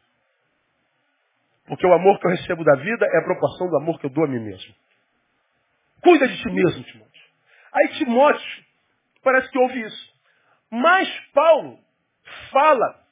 [1.67, 4.09] Porque o amor que eu recebo da vida é a proporção do amor que eu
[4.09, 4.75] dou a mim mesmo.
[6.03, 7.23] Cuida de ti mesmo, Timóteo.
[7.73, 8.63] Aí Timóteo
[9.23, 10.13] parece que ouve isso.
[10.69, 11.79] Mas Paulo
[12.51, 13.04] fala,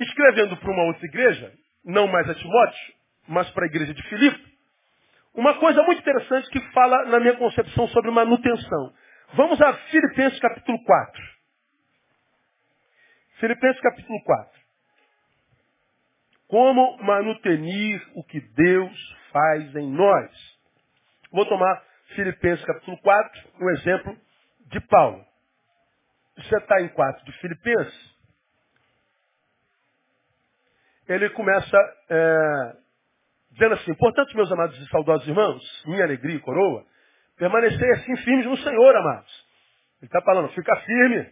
[0.00, 1.52] escrevendo para uma outra igreja,
[1.84, 2.94] não mais a Timóteo,
[3.28, 4.54] mas para a igreja de Filipe,
[5.34, 8.94] uma coisa muito interessante que fala na minha concepção sobre manutenção.
[9.34, 11.22] Vamos a Filipenses capítulo 4.
[13.40, 14.60] Filipenses capítulo 4.
[16.46, 20.30] Como manutenir o que Deus faz em nós?
[21.32, 21.82] Vou tomar
[22.14, 24.16] Filipenses capítulo 4, um exemplo
[24.70, 25.24] de Paulo.
[26.36, 28.13] Você está em 4 de Filipenses,
[31.08, 31.76] ele começa
[32.10, 32.76] é,
[33.52, 36.84] dizendo assim, portanto, meus amados e saudosos irmãos, minha alegria e coroa,
[37.36, 39.44] permanecer assim firmes no Senhor, amados.
[40.00, 41.26] Ele está falando, fica firme,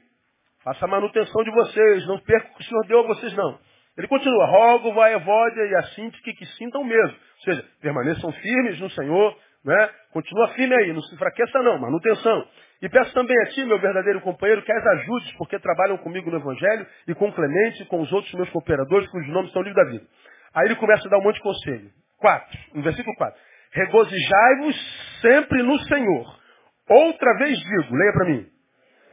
[0.64, 3.58] faça a manutenção de vocês, não perca o que o Senhor deu a vocês, não.
[3.96, 7.16] Ele continua, rogo, vai, evódia e assim que, que sintam mesmo.
[7.16, 9.90] Ou seja, permaneçam firmes no Senhor, né?
[10.12, 12.48] Continua firme aí, não se enfraqueça não, manutenção.
[12.82, 16.38] E peço também a ti, meu verdadeiro companheiro, que as ajudes, porque trabalham comigo no
[16.38, 19.90] Evangelho e com Clemente e com os outros meus cooperadores, cujos nomes estão livres da
[19.92, 20.04] vida.
[20.52, 21.90] Aí ele começa a dar um monte de conselho.
[22.18, 23.40] 4, no versículo 4.
[23.70, 26.40] Regozijai-vos sempre no Senhor.
[26.88, 28.46] Outra vez digo, leia para mim.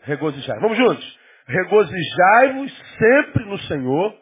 [0.01, 0.59] Regozijai.
[0.59, 1.19] Vamos juntos.
[1.47, 4.15] Regozijai-vos sempre no Senhor.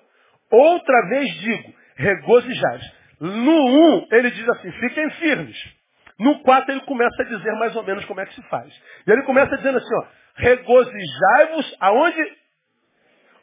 [0.51, 2.97] Outra vez digo, regozijai-vos.
[3.21, 5.76] No 1, ele diz assim, fiquem firmes.
[6.19, 8.73] No 4 ele começa a dizer mais ou menos como é que se faz.
[9.05, 12.37] E ele começa dizendo assim, ó, regozijai-vos aonde?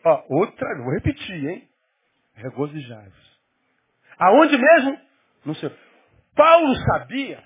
[0.04, 1.68] Ó, outra, vou repetir, hein?
[2.34, 3.40] Regozijai-vos.
[4.18, 5.00] Aonde mesmo?
[5.44, 5.76] No Senhor.
[6.34, 7.42] Paulo sabia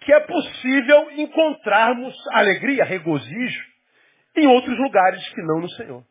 [0.00, 3.66] que é possível encontrarmos alegria, regozijo
[4.36, 6.04] em outros lugares que não no Senhor.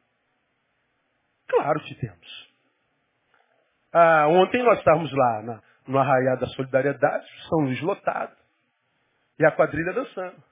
[1.47, 2.47] Claro que temos.
[3.93, 8.35] Ah, ontem nós estávamos lá na, no Arraial da Solidariedade, São Luís lotado,
[9.39, 10.43] e a quadrilha dançando.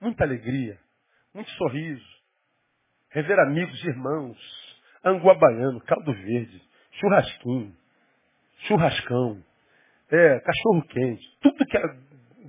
[0.00, 0.78] Muita alegria,
[1.34, 2.06] muito sorriso,
[3.10, 4.38] rever amigos, irmãos,
[5.04, 7.74] anguabaiano, caldo verde, churrasquinho,
[8.66, 9.42] churrascão,
[10.10, 11.96] é, cachorro quente, tudo que era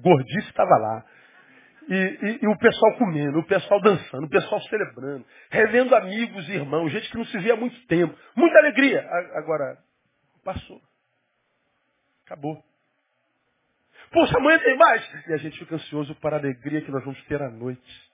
[0.02, 1.06] gordice estava lá.
[1.90, 6.52] E, e, e, o pessoal comendo, o pessoal dançando, o pessoal celebrando, revendo amigos e
[6.54, 8.16] irmãos, gente que não se via há muito tempo.
[8.36, 9.02] Muita alegria.
[9.34, 9.76] Agora,
[10.44, 10.80] passou.
[12.30, 12.64] Acabou.
[14.12, 15.28] Poxa, amanhã tem mais.
[15.28, 18.12] E a gente fica ansioso para a alegria que nós vamos ter à noite.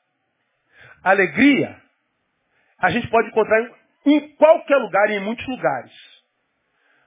[1.03, 1.81] Alegria,
[2.79, 3.75] a gente pode encontrar em,
[4.13, 5.91] em qualquer lugar e em muitos lugares.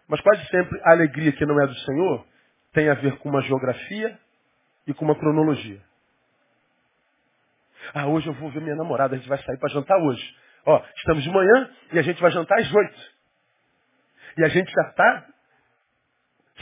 [0.06, 2.26] Mas quase sempre a alegria que não é do Senhor
[2.74, 4.18] tem a ver com uma geografia
[4.86, 5.80] e com uma cronologia.
[7.94, 10.36] Ah, hoje eu vou ver minha namorada, a gente vai sair para jantar hoje.
[10.66, 13.18] Ó, estamos de manhã e a gente vai jantar às oito.
[14.36, 15.37] E a gente já está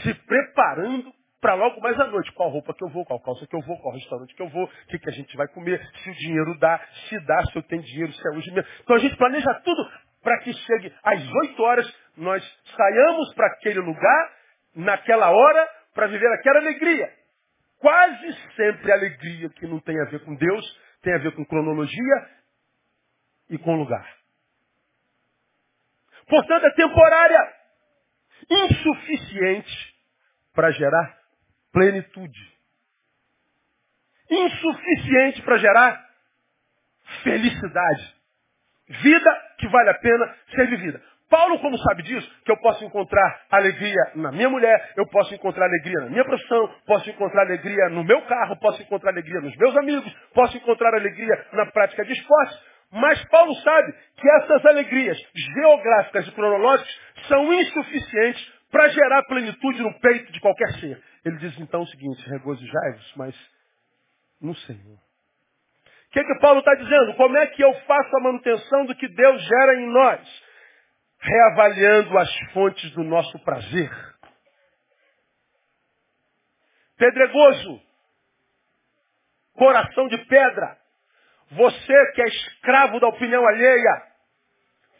[0.03, 2.31] se preparando para logo mais à noite.
[2.33, 4.65] Qual roupa que eu vou, qual calça que eu vou, qual restaurante que eu vou,
[4.65, 7.63] o que, que a gente vai comer, se o dinheiro dá, se dá, se eu
[7.63, 8.69] tenho dinheiro, se é hoje mesmo.
[8.81, 9.91] Então a gente planeja tudo
[10.23, 12.43] para que chegue às 8 horas, nós
[12.75, 14.33] saiamos para aquele lugar,
[14.75, 17.09] naquela hora, para viver aquela alegria.
[17.79, 21.45] Quase sempre a alegria que não tem a ver com Deus, tem a ver com
[21.45, 22.29] cronologia
[23.49, 24.17] e com lugar.
[26.27, 27.53] Portanto, é temporária,
[28.49, 29.95] insuficiente
[30.53, 31.17] para gerar
[31.71, 32.57] plenitude.
[34.29, 36.09] Insuficiente para gerar
[37.23, 38.15] felicidade.
[38.89, 41.01] Vida que vale a pena ser vivida.
[41.29, 45.65] Paulo, como sabe disso, que eu posso encontrar alegria na minha mulher, eu posso encontrar
[45.65, 49.75] alegria na minha profissão, posso encontrar alegria no meu carro, posso encontrar alegria nos meus
[49.75, 52.57] amigos, posso encontrar alegria na prática de esporte.
[52.91, 59.99] Mas Paulo sabe que essas alegrias geográficas e cronológicas são insuficientes para gerar plenitude no
[59.99, 61.01] peito de qualquer ser.
[61.25, 63.35] Ele diz então o seguinte, regozijai-vos, mas
[64.41, 64.97] no Senhor.
[64.97, 67.15] O que, que Paulo está dizendo?
[67.15, 70.43] Como é que eu faço a manutenção do que Deus gera em nós?
[71.19, 73.91] Reavaliando as fontes do nosso prazer.
[76.97, 77.81] Pedregoso,
[79.53, 80.77] coração de pedra,
[81.51, 84.03] você que é escravo da opinião alheia,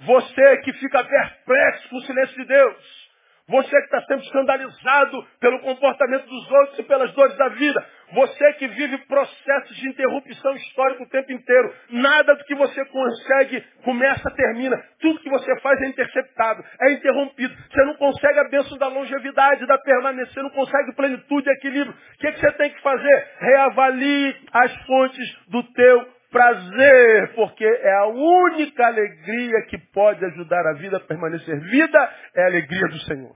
[0.01, 3.07] você que fica perplexo com o silêncio de Deus,
[3.49, 7.85] você que está sempre escandalizado pelo comportamento dos outros e pelas dores da vida.
[8.13, 11.73] Você que vive processos de interrupção histórica o tempo inteiro.
[11.89, 14.77] Nada do que você consegue começa, termina.
[14.99, 17.55] Tudo que você faz é interceptado, é interrompido.
[17.71, 21.93] Você não consegue a bênção da longevidade, da você não consegue plenitude e equilíbrio.
[21.93, 23.27] O que, que você tem que fazer?
[23.39, 30.73] Reavalie as fontes do teu prazer, porque é a única alegria que pode ajudar a
[30.73, 33.35] vida a permanecer vida, é a alegria do Senhor.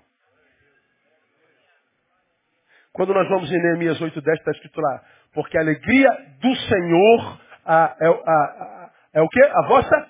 [2.93, 5.01] Quando nós vamos em Neemias 8.10, está escrito lá,
[5.33, 6.09] porque a alegria
[6.41, 9.41] do Senhor a, é, a, a, é o que?
[9.43, 10.09] A vossa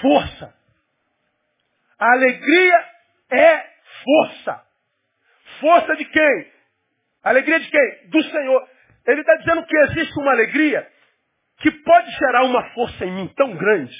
[0.00, 0.54] força.
[1.98, 2.84] A alegria
[3.30, 3.66] é
[4.04, 4.62] força.
[5.60, 6.52] Força de quem?
[7.22, 8.08] Alegria de quem?
[8.08, 8.68] Do Senhor.
[9.06, 10.86] Ele está dizendo que existe uma alegria
[11.58, 13.94] que pode gerar uma força em mim tão grande,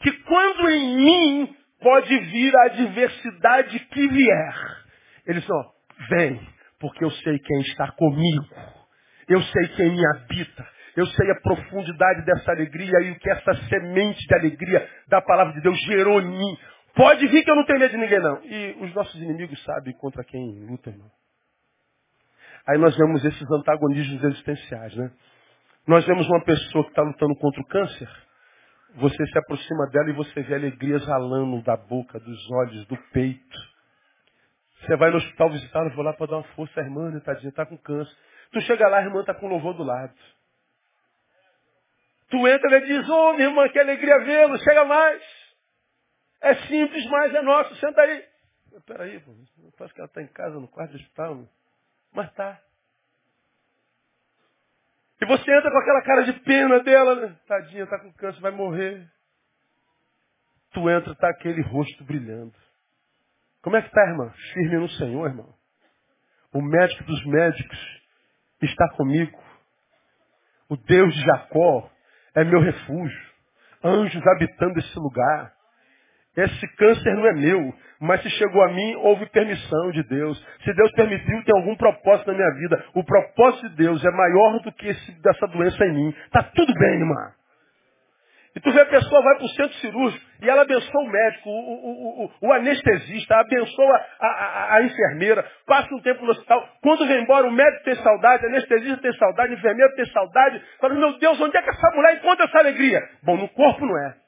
[0.00, 4.54] que quando em mim Pode vir a adversidade que vier.
[5.26, 5.72] Ele só
[6.08, 6.40] vem,
[6.80, 8.46] porque eu sei quem está comigo.
[9.28, 10.66] Eu sei quem me habita.
[10.96, 15.52] Eu sei a profundidade dessa alegria e o que essa semente de alegria da palavra
[15.52, 16.58] de Deus gerou em mim.
[16.94, 18.42] Pode vir que eu não tenho medo de ninguém, não.
[18.42, 21.10] E os nossos inimigos sabem contra quem luta, irmão.
[22.66, 25.10] Aí nós vemos esses antagonismos existenciais, né?
[25.86, 28.08] Nós vemos uma pessoa que está lutando contra o câncer,
[28.96, 33.58] você se aproxima dela e você vê alegria exalando da boca, dos olhos, do peito.
[34.80, 37.20] Você vai no hospital visitar, eu vou lá para dar uma força, a irmã, né,
[37.20, 38.12] tadinha, está com câncer.
[38.52, 40.14] Tu chega lá, a irmã está com louvor do lado.
[42.30, 45.22] Tu entra e diz, ô oh, minha irmã, que alegria vê-lo, chega mais.
[46.40, 48.24] É simples, mas é nosso, senta aí.
[48.86, 49.32] Peraí, pô,
[49.78, 51.48] parece que ela está em casa, no quarto do hospital.
[52.12, 52.60] Mas tá.
[55.20, 57.36] E você entra com aquela cara de pena dela, né?
[57.46, 59.08] Tadinha, tá com câncer, vai morrer.
[60.72, 62.54] Tu entra, tá aquele rosto brilhando.
[63.62, 64.30] Como é que tá, irmã?
[64.52, 65.54] Firme no Senhor, irmão.
[66.52, 67.78] O médico dos médicos
[68.62, 69.42] está comigo.
[70.68, 71.90] O Deus de Jacó
[72.34, 73.26] é meu refúgio.
[73.82, 75.55] Anjos habitando esse lugar.
[76.36, 80.38] Esse câncer não é meu, mas se chegou a mim, houve permissão de Deus.
[80.64, 82.84] Se Deus permitiu, tem algum propósito na minha vida.
[82.94, 86.14] O propósito de Deus é maior do que esse, dessa doença em mim.
[86.30, 87.32] Tá tudo bem, irmã.
[88.54, 91.50] E tu vê a pessoa vai para o centro cirúrgico e ela abençoa o médico,
[91.50, 96.66] o, o, o, o anestesista, abençoa a, a, a, enfermeira, passa um tempo no hospital.
[96.82, 100.62] Quando vem embora, o médico tem saudade, o anestesista tem saudade, o enfermeiro tem saudade.
[100.80, 103.02] Fala, meu Deus, onde é que essa mulher encontra essa alegria?
[103.22, 104.25] Bom, no corpo não é.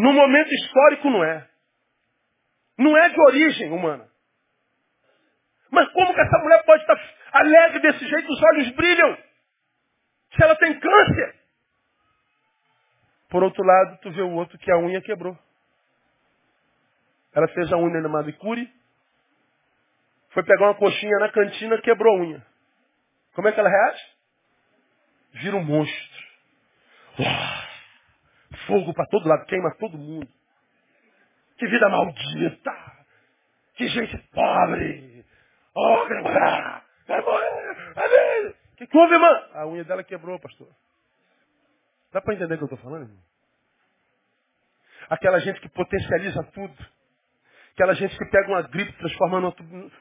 [0.00, 1.46] No momento histórico não é.
[2.78, 4.08] Não é de origem humana.
[5.70, 6.98] Mas como que essa mulher pode estar
[7.32, 8.32] alegre desse jeito?
[8.32, 9.18] Os olhos brilham.
[10.34, 11.34] Se ela tem câncer.
[13.28, 15.38] Por outro lado, tu vê o outro que a unha quebrou.
[17.34, 18.72] Ela fez a unha na manicure,
[20.30, 22.46] foi pegar uma coxinha na cantina, quebrou a unha.
[23.34, 24.02] Como é que ela reage?
[25.34, 26.24] Vira um monstro.
[27.18, 27.69] Uau!
[28.70, 30.28] Fogo para todo lado, queima todo mundo.
[31.58, 32.72] Que vida maldita!
[33.74, 35.24] Que gente pobre!
[35.74, 36.82] Oh, quero morrer!
[37.04, 38.54] Quero morrer!
[38.72, 39.48] O que, que houve, irmã?
[39.54, 40.68] A unha dela quebrou, pastor.
[42.12, 43.22] Dá para entender o que eu estou falando, irmão?
[45.08, 46.86] Aquela gente que potencializa tudo.
[47.72, 49.52] Aquela gente que pega uma gripe e transforma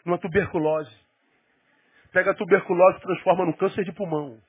[0.05, 0.95] numa tuberculose.
[2.11, 4.39] Pega a tuberculose e transforma num câncer de pulmão.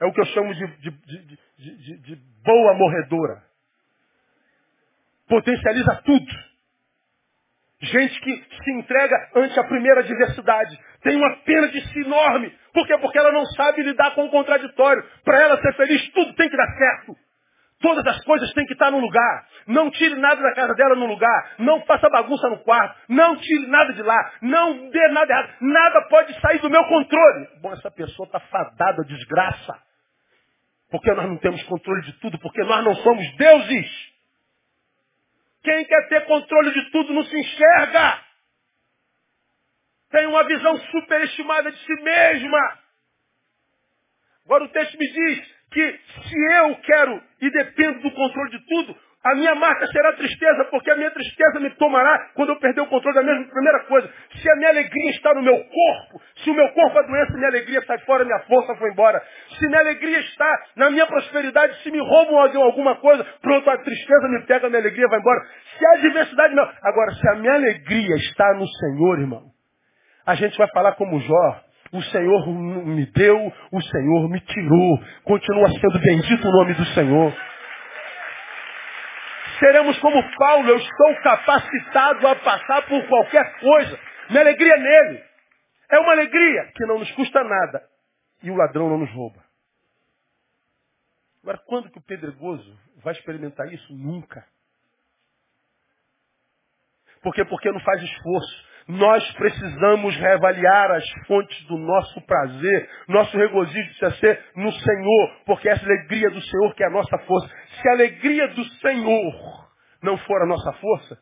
[0.00, 3.42] É o que eu chamo de, de, de, de boa morredora.
[5.28, 6.32] Potencializa tudo.
[7.80, 10.78] Gente que se entrega ante a primeira adversidade.
[11.02, 12.50] Tem uma pena de si enorme.
[12.72, 12.96] Por quê?
[12.98, 15.04] Porque ela não sabe lidar com o contraditório.
[15.24, 17.16] Para ela ser feliz, tudo tem que dar certo.
[17.84, 19.46] Todas as coisas têm que estar no lugar.
[19.66, 21.54] Não tire nada da casa dela no lugar.
[21.58, 22.98] Não faça bagunça no quarto.
[23.10, 24.32] Não tire nada de lá.
[24.40, 25.56] Não dê nada errado.
[25.60, 27.46] Nada pode sair do meu controle.
[27.60, 29.78] Bom, essa pessoa está fadada desgraça.
[30.90, 32.38] Porque nós não temos controle de tudo.
[32.38, 34.14] Porque nós não somos deuses.
[35.62, 38.18] Quem quer ter controle de tudo não se enxerga.
[40.10, 42.78] Tem uma visão superestimada de si mesma.
[44.46, 48.96] Agora o texto me diz que se eu quero e dependo do controle de tudo,
[49.24, 52.86] a minha marca será tristeza, porque a minha tristeza me tomará quando eu perder o
[52.86, 54.08] controle da mesma primeira coisa.
[54.36, 57.82] Se a minha alegria está no meu corpo, se o meu corpo adoece, minha alegria
[57.86, 59.20] sai fora, minha força foi embora.
[59.58, 64.28] Se minha alegria está na minha prosperidade, se me roubam alguma coisa, pronto, a tristeza
[64.28, 65.40] me pega, a minha alegria vai embora.
[65.78, 66.70] Se a adversidade não.
[66.82, 69.42] Agora, se a minha alegria está no Senhor, irmão,
[70.26, 71.64] a gente vai falar como Jó.
[71.94, 74.98] O Senhor me deu, o Senhor me tirou.
[75.22, 77.32] Continua sendo bendito o nome do Senhor.
[79.60, 84.00] Seremos como Paulo, eu estou capacitado a passar por qualquer coisa.
[84.28, 85.24] Minha alegria é nele.
[85.92, 87.88] É uma alegria que não nos custa nada.
[88.42, 89.44] E o ladrão não nos rouba.
[91.44, 93.94] Agora, quando que o pedregoso vai experimentar isso?
[93.94, 94.44] Nunca.
[97.22, 97.44] Por quê?
[97.44, 98.73] Porque não faz esforço.
[98.86, 102.90] Nós precisamos reavaliar as fontes do nosso prazer.
[103.08, 107.18] Nosso regozijo precisa ser no Senhor, porque essa alegria do Senhor que é a nossa
[107.18, 107.48] força.
[107.80, 109.68] Se a alegria do Senhor
[110.02, 111.18] não for a nossa força,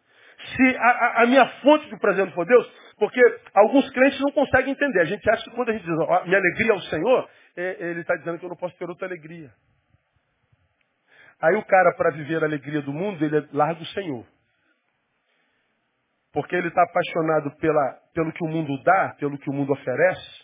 [0.56, 3.20] se a, a, a minha fonte do prazer não for Deus, porque
[3.54, 5.00] alguns crentes não conseguem entender.
[5.00, 7.76] A gente acha que quando a gente diz, ó, minha alegria é o Senhor, é,
[7.90, 9.50] ele está dizendo que eu não posso ter outra alegria.
[11.40, 14.24] Aí o cara, para viver a alegria do mundo, ele larga o Senhor.
[16.32, 20.42] Porque ele está apaixonado pela, pelo que o mundo dá, pelo que o mundo oferece.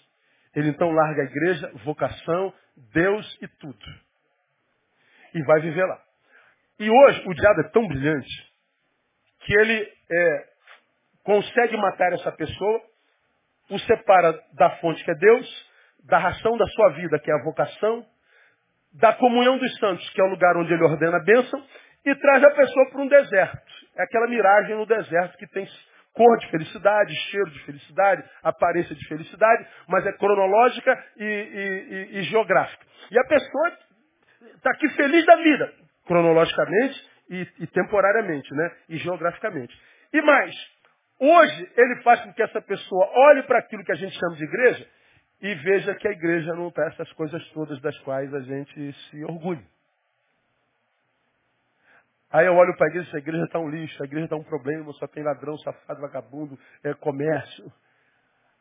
[0.55, 2.53] Ele então larga a igreja, vocação,
[2.93, 3.87] Deus e tudo.
[5.35, 6.01] e vai viver lá.
[6.79, 8.49] E hoje o diabo é tão brilhante
[9.41, 10.49] que ele é,
[11.25, 12.83] consegue matar essa pessoa,
[13.71, 15.69] o separa da fonte que é Deus,
[16.05, 18.07] da ração da sua vida, que é a vocação,
[18.95, 21.63] da comunhão dos santos, que é o lugar onde ele ordena a bênção,
[22.05, 23.68] e traz a pessoa para um deserto.
[23.99, 25.67] É aquela miragem no deserto que tem
[26.15, 32.19] cor de felicidade, cheiro de felicidade, aparência de felicidade, mas é cronológica e, e, e,
[32.19, 32.85] e geográfica.
[33.11, 33.73] E a pessoa
[34.57, 35.73] está aqui feliz da vida,
[36.07, 38.71] cronologicamente e, temporariamente, né?
[38.89, 39.75] E geograficamente.
[40.13, 40.55] E mais,
[41.21, 44.45] hoje ele faz com que essa pessoa olhe para aquilo que a gente chama de
[44.45, 44.87] igreja
[45.41, 49.25] e veja que a igreja não está essas coisas todas das quais a gente se
[49.25, 49.63] orgulha.
[52.31, 54.45] Aí eu olho para a igreja, a igreja está um lixo, a igreja está um
[54.45, 57.73] problema, só tem ladrão, safado, vagabundo, é comércio.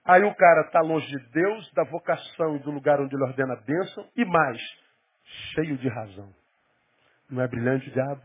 [0.06, 3.54] Aí o cara está longe de Deus, da vocação e do lugar onde ele ordena
[3.54, 4.62] a bênção, e mais,
[5.54, 6.34] cheio de razão.
[7.30, 8.22] Não é brilhante o diabo?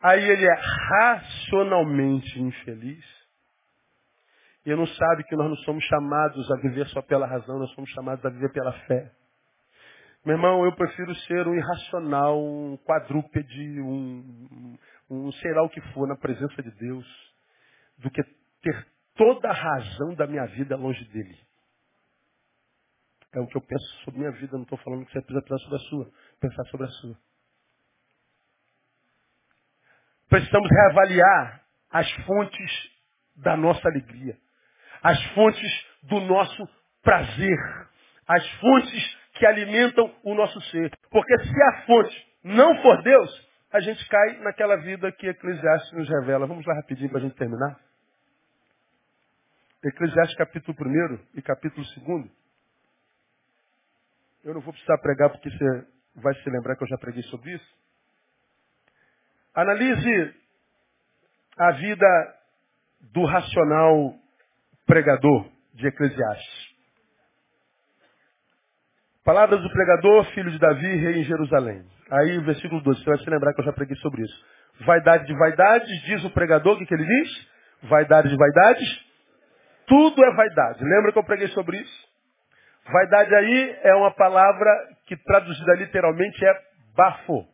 [0.00, 3.04] Aí ele é racionalmente infeliz.
[4.64, 7.90] E não sabe que nós não somos chamados a viver só pela razão, nós somos
[7.90, 9.10] chamados a viver pela fé.
[10.28, 14.76] Meu irmão, eu prefiro ser um irracional, um quadrúpede, um,
[15.08, 17.06] um sei lá o que for na presença de Deus,
[17.96, 18.22] do que
[18.60, 21.40] ter toda a razão da minha vida longe dele.
[23.32, 25.58] É o que eu penso sobre minha vida, não estou falando que você precisa pensar
[25.60, 27.18] sobre a sua, pensar sobre a sua.
[30.28, 32.90] Precisamos reavaliar as fontes
[33.34, 34.36] da nossa alegria,
[35.02, 36.68] as fontes do nosso
[37.02, 37.88] prazer,
[38.26, 40.90] as fontes que alimentam o nosso ser.
[41.10, 46.08] Porque se a fonte não for Deus, a gente cai naquela vida que Eclesiastes nos
[46.08, 46.46] revela.
[46.46, 47.78] Vamos lá rapidinho para a gente terminar.
[49.84, 52.30] Eclesiastes capítulo 1 e capítulo 2.
[54.44, 55.86] Eu não vou precisar pregar porque você
[56.16, 57.78] vai se lembrar que eu já preguei sobre isso.
[59.54, 60.34] Analise
[61.56, 62.34] a vida
[63.12, 64.14] do racional
[64.84, 66.67] pregador de Eclesiastes.
[69.28, 71.84] Palavras do pregador, filho de Davi, rei em Jerusalém.
[72.10, 74.46] Aí o versículo 12, você vai se lembrar que eu já preguei sobre isso.
[74.86, 77.48] Vaidade de vaidades, diz o pregador, o que, que ele diz?
[77.82, 79.06] Vaidade de vaidades,
[79.86, 80.82] tudo é vaidade.
[80.82, 82.08] Lembra que eu preguei sobre isso?
[82.90, 84.70] Vaidade aí é uma palavra
[85.04, 86.62] que traduzida literalmente é
[86.96, 87.46] bafo.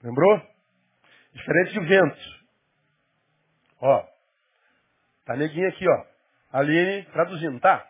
[0.00, 0.42] Lembrou?
[1.34, 2.20] Diferente de vento.
[3.80, 4.04] Ó.
[5.26, 6.04] Tá neguinho aqui, ó.
[6.52, 7.84] Aline traduzindo, tá?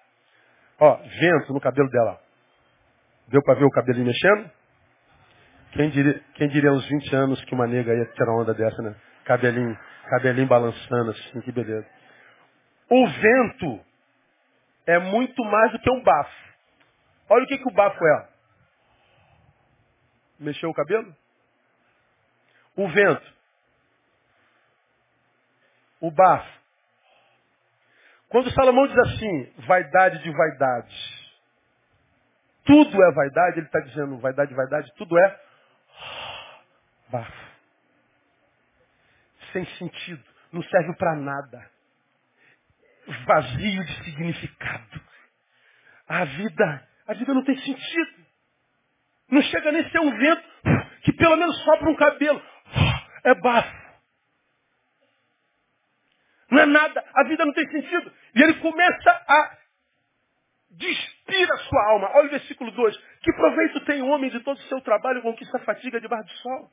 [0.78, 2.30] Ó, vento no cabelo dela.
[3.31, 4.51] Deu para ver o cabelinho mexendo?
[5.72, 8.95] Quem diria, quem diria uns 20 anos que uma nega ia tirar onda dessa, né?
[9.24, 9.78] Cabelinho,
[10.09, 11.87] cabelinho balançando assim, que beleza.
[12.91, 13.85] O vento
[14.85, 16.51] é muito mais do que um bafo.
[17.28, 18.28] Olha o que, que o bafo é.
[20.41, 21.14] Mexeu o cabelo?
[22.74, 23.35] O vento.
[26.01, 26.61] O bafo.
[28.28, 31.20] Quando Salomão diz assim, vaidade de vaidades,
[32.64, 35.40] tudo é vaidade, ele está dizendo vaidade, vaidade, tudo é
[37.08, 37.50] bafo.
[39.52, 41.70] Sem sentido, não serve para nada.
[43.26, 45.00] Vazio de significado.
[46.08, 48.26] A vida, a vida não tem sentido.
[49.30, 50.44] Não chega nem a ser um vento
[51.02, 52.42] que pelo menos sopra um cabelo.
[53.24, 53.80] É bafo.
[56.50, 58.12] Não é nada, a vida não tem sentido.
[58.34, 59.56] E ele começa a
[60.71, 62.11] despir a sua alma.
[62.14, 62.97] Olha o versículo 2.
[63.23, 66.27] Que proveito tem o homem de todo o seu trabalho com que se fatiga debaixo
[66.27, 66.71] do sol?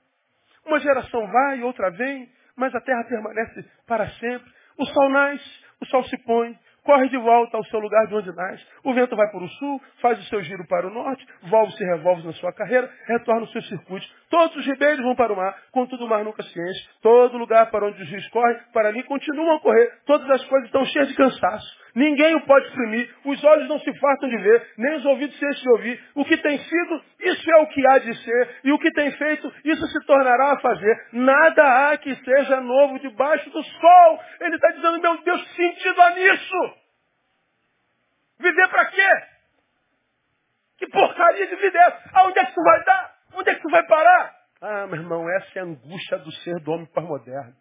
[0.65, 4.51] Uma geração vai, outra vem, mas a terra permanece para sempre.
[4.77, 8.31] O sol nasce, o sol se põe, corre de volta ao seu lugar de onde
[8.33, 8.65] nasce.
[8.83, 11.85] O vento vai para o sul, faz o seu giro para o norte, volve-se e
[11.85, 14.07] revolve na sua carreira, retorna o seu circuito.
[14.29, 16.89] Todos os ribeiros vão para o mar, contudo o mar nunca se enche.
[17.01, 20.01] Todo lugar para onde os rios correm, para ali continuam a correr.
[20.05, 21.87] Todas as coisas estão cheias de cansaço.
[21.95, 23.09] Ninguém o pode exprimir.
[23.23, 26.03] Os olhos não se fartam de ver, nem os ouvidos se enchem de ouvir.
[26.13, 28.59] O que tem sido, isso é o que há de ser.
[28.65, 31.07] E o que tem feito, isso se tornará a fazer.
[31.13, 34.23] Nada há que seja novo debaixo do sol.
[34.41, 36.75] Ele está dizendo, meu Deus, que sentido há nisso?
[38.39, 39.09] Viver para quê?
[40.77, 42.09] Que porcaria de vida é essa?
[42.13, 43.16] Aonde é que tu vai dar?
[43.37, 44.35] Onde é que tu vai parar?
[44.59, 47.55] Ah, meu irmão, essa é a angústia do ser do homem pós-moderno.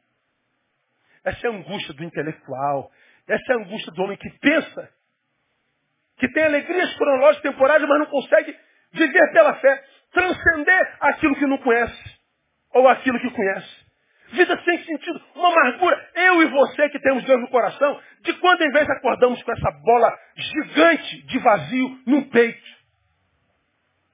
[1.23, 2.91] Essa é a angústia do intelectual.
[3.29, 4.89] Essa é a angústia do homem que pensa.
[6.17, 8.59] Que tem alegrias cronológicas temporárias, mas não consegue
[8.93, 9.85] viver pela fé.
[10.13, 12.21] Transcender aquilo que não conhece.
[12.73, 13.87] Ou aquilo que conhece.
[14.29, 16.11] Vida sem sentido, uma amargura.
[16.15, 19.71] Eu e você que temos Deus no coração, de quando em vez acordamos com essa
[19.85, 22.77] bola gigante de vazio no peito?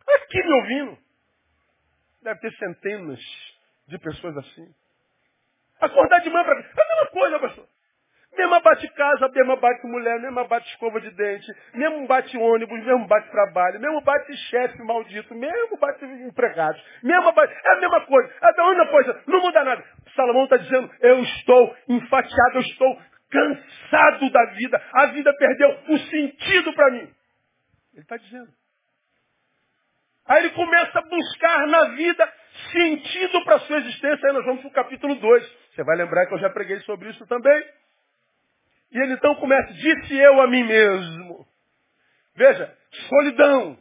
[0.08, 1.02] Aqui me ouvindo.
[2.22, 3.20] Deve ter centenas
[3.88, 4.66] de pessoas assim.
[5.80, 6.60] Acordar de manhã para.
[6.60, 7.66] É a mesma coisa, pastor.
[8.36, 13.06] Mesma bate casa, mesma bate mulher, mesma bate escova de dente, mesmo bate ônibus, mesmo
[13.06, 18.32] bate trabalho, mesmo bate chefe maldito, mesmo bate empregados, mesmo bate, é a mesma coisa,
[18.40, 19.84] é a mesma coisa, não muda nada.
[20.16, 25.98] Salomão está dizendo, eu estou enfatiado, eu estou cansado da vida, a vida perdeu o
[25.98, 27.14] sentido para mim.
[27.92, 28.61] Ele está dizendo.
[30.26, 32.32] Aí ele começa a buscar na vida
[32.70, 34.28] sentido para a sua existência.
[34.28, 35.56] Aí nós vamos para o capítulo 2.
[35.74, 37.64] Você vai lembrar que eu já preguei sobre isso também.
[38.92, 41.46] E ele então começa, disse eu a mim mesmo.
[42.36, 42.76] Veja,
[43.08, 43.78] solidão.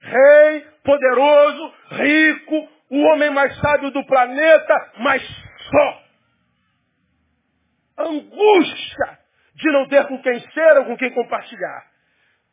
[0.00, 5.22] Rei, poderoso, rico, o homem mais sábio do planeta, mas
[5.70, 6.02] só.
[7.98, 9.18] Angústia
[9.54, 11.91] de não ter com quem ser ou com quem compartilhar.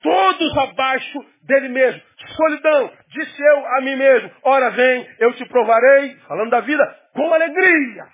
[0.01, 2.01] Todos abaixo dele mesmo.
[2.35, 2.91] Solidão.
[3.09, 8.07] Disse eu a mim mesmo, ora vem, eu te provarei, falando da vida, com alegria.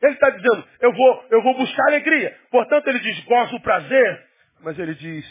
[0.00, 2.36] Ele está dizendo, eu vou, eu vou buscar alegria.
[2.50, 4.26] Portanto, ele diz, gozo o prazer.
[4.60, 5.26] Mas ele diz,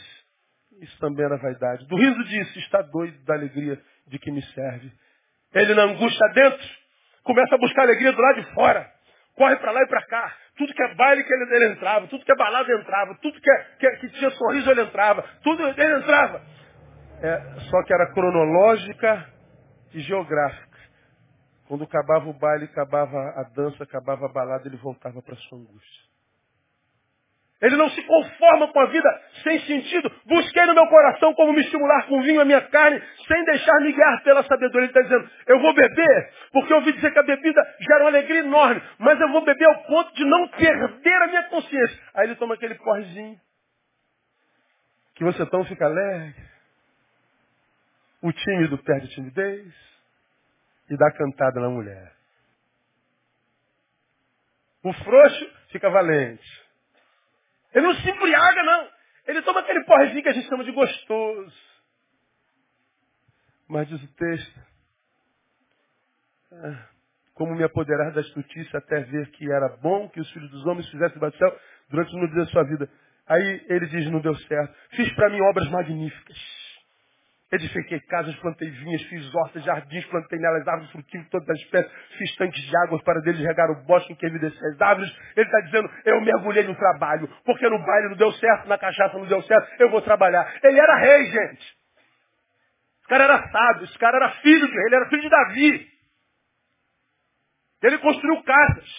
[0.81, 1.87] isso também era vaidade.
[1.87, 4.91] Do riso disso, está doido da alegria de que me serve.
[5.53, 6.67] Ele na angústia dentro,
[7.23, 8.91] começa a buscar alegria do lado de fora.
[9.35, 10.35] Corre para lá e para cá.
[10.57, 13.51] Tudo que é baile que ele, ele, entrava, tudo que é balada entrava, tudo que,
[13.51, 16.41] é, que, que, tinha sorriso ele entrava, tudo ele entrava.
[17.21, 19.29] É, só que era cronológica
[19.93, 20.67] e geográfica.
[21.67, 26.06] Quando acabava o baile, acabava a dança, acabava a balada, ele voltava para sua angústia.
[27.59, 30.11] Ele não se conforma com a vida sem sentido.
[30.25, 34.23] Busquei no meu coração como me estimular com vinho a minha carne, sem deixar-me guiar
[34.23, 34.87] pela sabedoria.
[34.87, 38.09] Ele está dizendo, eu vou beber, porque eu ouvi dizer que a bebida gera uma
[38.09, 41.99] alegria enorme, mas eu vou beber ao ponto de não perder a minha consciência.
[42.13, 43.39] Aí ele toma aquele porrezinho,
[45.15, 46.47] que você toma fica alegre.
[48.21, 49.73] O tímido perde timidez
[50.89, 52.11] e dá cantada na mulher.
[54.83, 56.66] O frouxo fica valente.
[57.77, 58.89] Ele não se embriaga, não.
[59.27, 61.55] Ele toma aquele porrezinho que a gente chama de gostoso.
[63.69, 64.59] Mas diz o texto,
[66.53, 66.87] ah,
[67.35, 70.89] como me apoderar da estutícia até ver que era bom que os filhos dos homens
[70.89, 71.59] fizessem debaixo do céu
[71.89, 72.89] durante o dia da sua vida.
[73.27, 74.73] Aí ele diz, não deu certo.
[74.95, 76.37] Fiz para mim obras magníficas.
[77.49, 82.35] Edifiquei casas, plantei vinhas, fiz hortas, jardins, plantei nelas árvores frutíferas todas as espécies, fiz
[82.35, 85.09] tanques de águas para deles regar o bosque em que evidenciei as árvores.
[85.33, 89.17] Ele está dizendo, eu mergulhei no trabalho, porque no baile não deu certo, na cachaça
[89.17, 90.59] não deu certo, eu vou trabalhar.
[90.61, 91.77] Ele era rei, gente.
[92.99, 95.87] Esse cara era sábio, esse cara era filho de rei, ele era filho de Davi.
[97.81, 98.89] Ele construiu casas,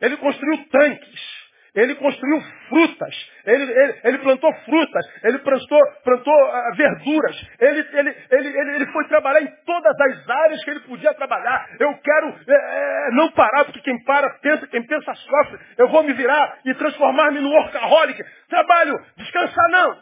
[0.00, 1.29] ele construiu tanques,
[1.74, 3.14] ele construiu frutas.
[3.44, 5.06] Ele, ele, ele plantou frutas.
[5.22, 7.36] Ele plantou, plantou uh, verduras.
[7.60, 11.68] Ele, ele, ele, ele, foi trabalhar em todas as áreas que ele podia trabalhar.
[11.78, 15.58] Eu quero é, não parar, porque quem para pensa, quem pensa sofre.
[15.78, 18.22] Eu vou me virar e transformar-me no workaholic.
[18.48, 19.98] Trabalho, descansar não.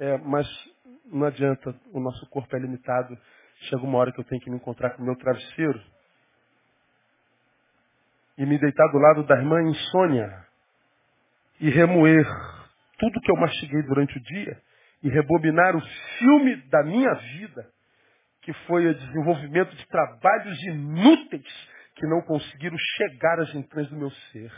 [0.00, 0.46] É, mas
[1.12, 1.74] não adianta.
[1.92, 3.16] O nosso corpo é limitado.
[3.68, 5.80] Chega uma hora que eu tenho que me encontrar com o meu travesseiro
[8.38, 10.47] e me deitar do lado da irmã insônia
[11.60, 12.26] e remoer
[12.98, 14.60] tudo que eu mastiguei durante o dia
[15.02, 15.80] e rebobinar o
[16.18, 17.66] filme da minha vida,
[18.42, 24.10] que foi o desenvolvimento de trabalhos inúteis que não conseguiram chegar às entranhas do meu
[24.10, 24.52] ser.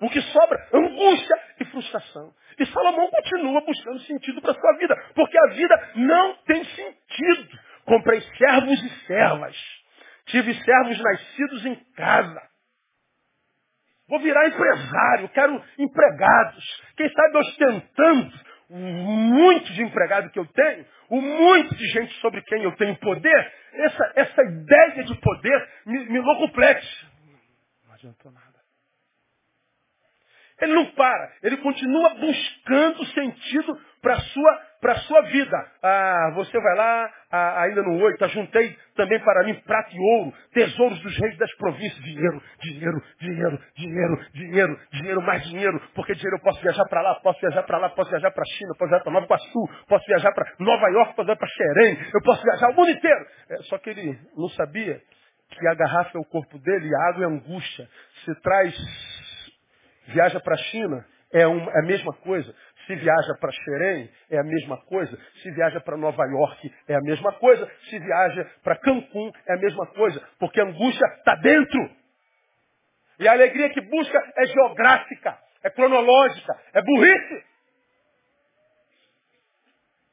[0.00, 0.68] O que sobra?
[0.74, 2.34] Angústia e frustração.
[2.58, 7.58] E Salomão continua buscando sentido para a sua vida, porque a vida não tem sentido.
[7.84, 9.56] Comprei servos e servas.
[10.26, 12.51] Tive servos nascidos em casa.
[14.12, 16.82] Vou virar empresário, quero empregados.
[16.98, 18.30] Quem sabe ostentando
[18.68, 22.94] o muito de empregado que eu tenho, o muito de gente sobre quem eu tenho
[22.96, 27.08] poder, essa, essa ideia de poder me, me locuplete.
[27.86, 28.60] Não adiantou nada.
[30.60, 34.72] Ele não para, ele continua buscando sentido para a sua
[35.12, 35.56] sua vida.
[35.82, 40.34] Ah, você vai lá, ah, ainda no oito, juntei também para mim prata e ouro,
[40.52, 46.36] tesouros dos reis das províncias, dinheiro, dinheiro, dinheiro, dinheiro, dinheiro, dinheiro, mais dinheiro, porque dinheiro
[46.36, 49.04] eu posso viajar para lá, posso viajar para lá, posso viajar para China, posso viajar
[49.04, 52.70] para Nova Iguaçu, posso viajar para Nova York, posso viajar para Xerém, eu posso viajar
[52.70, 53.26] o mundo inteiro.
[53.50, 55.00] É, só que ele não sabia
[55.50, 57.88] que a garrafa é o corpo dele e a água é a angústia.
[58.24, 58.74] Se traz,
[60.08, 62.54] viaja para a China, é, uma, é a mesma coisa.
[62.86, 65.16] Se viaja para Xerém, é a mesma coisa.
[65.42, 67.70] Se viaja para Nova York, é a mesma coisa.
[67.88, 70.20] Se viaja para Cancún, é a mesma coisa.
[70.38, 71.90] Porque a angústia está dentro.
[73.18, 77.44] E a alegria que busca é geográfica, é cronológica, é burrice.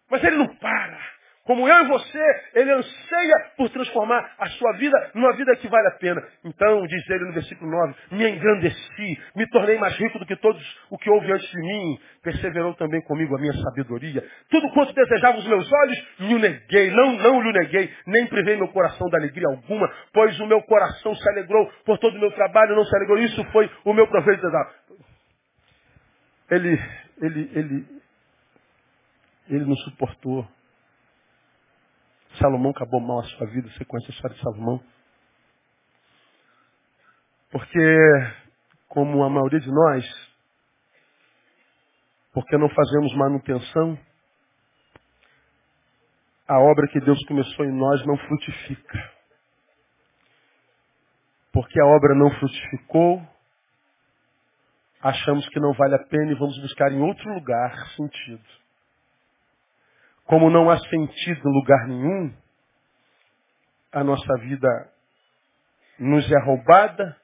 [0.10, 1.19] Mas ele não para.
[1.50, 5.88] Como eu e você, ele anseia por transformar a sua vida numa vida que vale
[5.88, 6.22] a pena.
[6.46, 10.62] Então, diz ele no versículo 9, me engrandeci, me tornei mais rico do que todos
[10.92, 12.00] o que houve antes de mim.
[12.22, 14.24] Perseverou também comigo a minha sabedoria.
[14.48, 16.92] Tudo quanto desejava os meus olhos, me neguei.
[16.92, 21.16] Não, não lhe neguei, nem privei meu coração da alegria alguma, pois o meu coração
[21.16, 23.18] se alegrou por todo o meu trabalho, não se alegrou.
[23.18, 24.46] Isso foi o meu proveito.
[26.52, 26.80] Ele,
[27.24, 27.88] ele, ele,
[29.50, 30.48] ele não suportou
[32.38, 33.70] Salomão acabou mal a sua vida.
[33.72, 34.82] Você conhece a história de Salomão?
[37.52, 37.80] Porque,
[38.88, 40.06] como a maioria de nós,
[42.34, 44.00] porque não fazemos manutenção,
[46.48, 49.14] a obra que Deus começou em nós não frutifica.
[51.52, 53.22] Porque a obra não frutificou,
[55.02, 58.59] achamos que não vale a pena e vamos buscar em outro lugar sentido.
[60.30, 62.32] Como não há sentido em lugar nenhum,
[63.92, 64.68] a nossa vida
[65.98, 67.18] nos é roubada,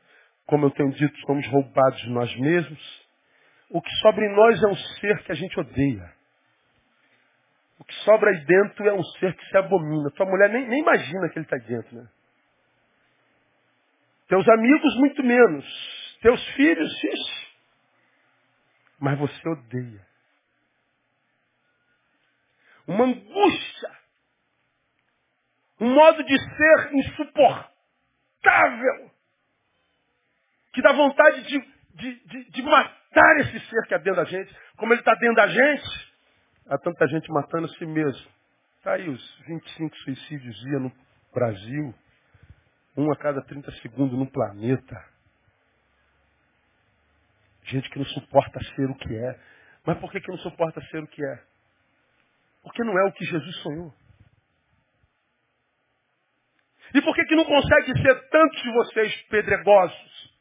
[0.48, 3.08] como eu tenho dito, somos roubados de nós mesmos.
[3.70, 6.12] O que sobra em nós é um ser que a gente odeia.
[7.78, 10.10] O que sobra aí dentro é um ser que se abomina.
[10.16, 12.08] Tua mulher nem, nem imagina que ele está dentro, né?
[14.28, 16.18] Teus amigos, muito menos.
[16.24, 17.48] Teus filhos, ixi.
[19.00, 20.15] Mas você odeia
[22.88, 23.92] uma angústia,
[25.80, 27.72] um modo de ser insuportável,
[30.74, 31.60] que dá vontade de,
[31.96, 34.54] de, de, de matar esse ser que é dentro da gente.
[34.78, 36.14] Como ele está dentro da gente,
[36.68, 38.30] há tanta gente matando a si mesmo.
[38.78, 40.92] Está aí os 25 suicídios dia no
[41.34, 41.96] Brasil,
[42.96, 44.96] um a cada 30 segundos no planeta.
[47.64, 49.40] Gente que não suporta ser o que é.
[49.86, 51.44] Mas por que, que não suporta ser o que é?
[52.66, 53.94] Porque não é o que Jesus sonhou.
[56.96, 60.36] E por que, que não consegue ser tantos de vocês pedregosos?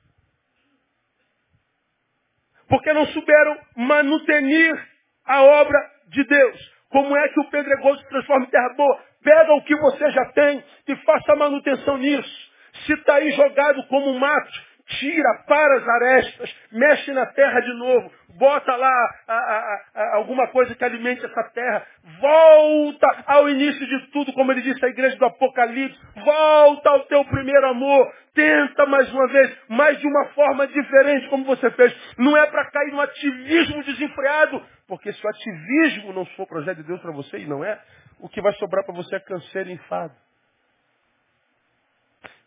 [2.66, 4.88] Porque não souberam manutenir
[5.26, 6.72] a obra de Deus.
[6.88, 9.04] Como é que o pedregoso se transforma em terra boa?
[9.22, 12.52] Pega o que você já tem e faça manutenção nisso.
[12.86, 17.72] Se está aí jogado como um mato, tira, para as arestas, mexe na terra de
[17.74, 21.86] novo, bota lá a, a, a, alguma coisa que alimente essa terra,
[22.20, 27.24] volta ao início de tudo, como ele disse à igreja do Apocalipse, volta ao teu
[27.24, 31.94] primeiro amor, tenta mais uma vez, mas de uma forma diferente como você fez.
[32.18, 36.84] Não é para cair no ativismo desenfreado, porque se o ativismo não for projeto de
[36.84, 37.80] Deus para você, e não é,
[38.20, 40.23] o que vai sobrar para você é câncer e enfado.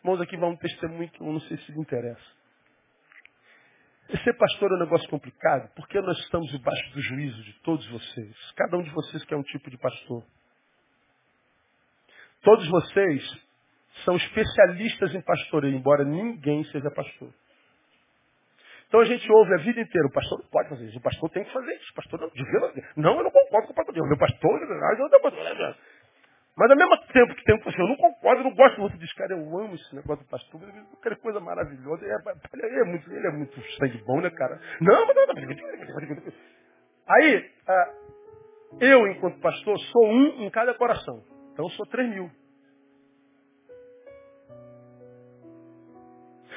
[0.07, 2.37] Irmãos, aqui vai um testemunho que eu não sei se lhe interessa.
[4.07, 7.85] E ser pastor é um negócio complicado, porque nós estamos debaixo do juízo de todos
[7.89, 8.51] vocês.
[8.55, 10.23] Cada um de vocês que é um tipo de pastor.
[12.41, 13.47] Todos vocês
[14.05, 17.33] são especialistas em pastoreio, embora ninguém seja pastor.
[18.87, 21.29] Então a gente ouve a vida inteira, o pastor não pode fazer isso, o pastor
[21.31, 22.31] tem que fazer isso, o pastor não.
[22.95, 24.05] Não, eu não concordo com o pastor.
[24.05, 25.75] O meu pastor, eu
[26.57, 28.97] mas ao mesmo tempo que tem um pastor, eu não concordo, eu não gosto muito
[28.97, 30.61] disso, cara, eu amo esse negócio do pastor,
[30.99, 32.15] aquela coisa maravilhosa, é,
[32.53, 34.59] ele, é muito, ele é muito sangue bom, né, cara?
[34.81, 36.33] Não, mas não,
[37.09, 37.93] Aí, ah,
[38.81, 41.23] eu, enquanto pastor, sou um em cada coração.
[41.53, 42.29] Então eu sou três mil.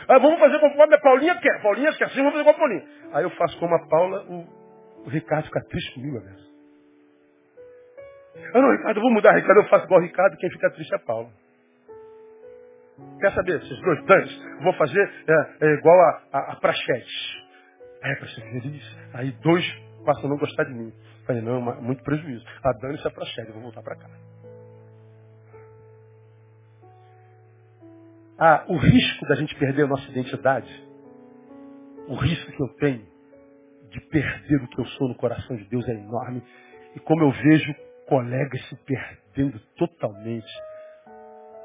[0.09, 1.63] Ah, vamos fazer conforme a Paulinha quer.
[1.63, 2.89] Paulinha quer assim, vamos fazer como a Paulinha.
[3.13, 6.50] Aí eu faço como a Paula, o, o Ricardo fica triste comigo, às
[8.55, 10.99] ah, não, Ricardo, eu vou mudar, Ricardo, eu faço igual Ricardo, quem fica triste é
[10.99, 11.31] Paulo.
[13.21, 13.63] Quer saber?
[13.63, 16.61] Esses dois danos, vou fazer é, é igual a, a, a.
[18.03, 18.97] Aí feliz.
[19.15, 19.65] Aí dois
[20.05, 20.93] passam a não gostar de mim.
[21.27, 22.45] Falei, não, muito prejuízo.
[22.63, 24.09] A dane-se a Prachete, vou voltar para cá.
[28.39, 30.89] Ah, o risco da gente perder a nossa identidade,
[32.09, 33.07] o risco que eu tenho
[33.91, 36.43] de perder o que eu sou no coração de Deus é enorme.
[36.97, 37.75] E como eu vejo
[38.11, 40.53] colegas se perdendo totalmente.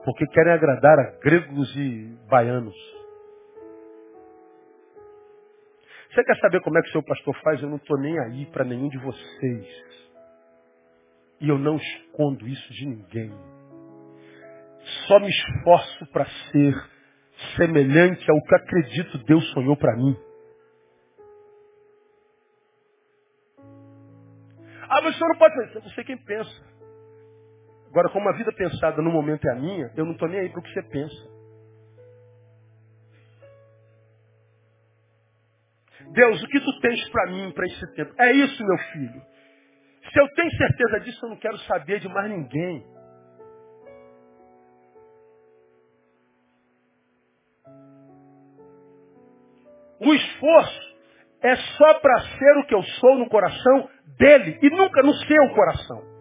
[0.05, 2.75] Porque querem agradar a gregos e baianos.
[6.13, 7.61] Você quer saber como é que o seu pastor faz?
[7.61, 10.15] Eu não estou nem aí para nenhum de vocês.
[11.41, 13.31] E eu não escondo isso de ninguém.
[15.07, 16.75] Só me esforço para ser
[17.57, 20.15] semelhante ao que acredito Deus sonhou para mim.
[24.95, 25.75] Ah, mas o senhor não pode fazer.
[25.75, 26.65] Eu não sei quem pensa.
[27.89, 30.49] Agora, como a vida pensada no momento é a minha, eu não estou nem aí
[30.49, 31.35] para o que você pensa.
[36.11, 38.13] Deus, o que tu tens para mim para esse tempo?
[38.17, 39.21] É isso, meu filho.
[40.13, 42.85] Se eu tenho certeza disso, eu não quero saber de mais ninguém.
[49.99, 50.95] O esforço
[51.41, 55.49] é só para ser o que eu sou no coração dele e nunca no seu
[55.53, 56.15] coração.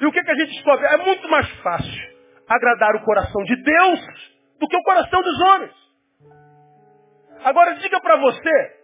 [0.00, 0.86] E o que, que a gente descobre?
[0.86, 2.10] É muito mais fácil
[2.48, 4.00] agradar o coração de Deus
[4.58, 5.74] do que o coração dos homens.
[7.44, 8.76] Agora diga para você,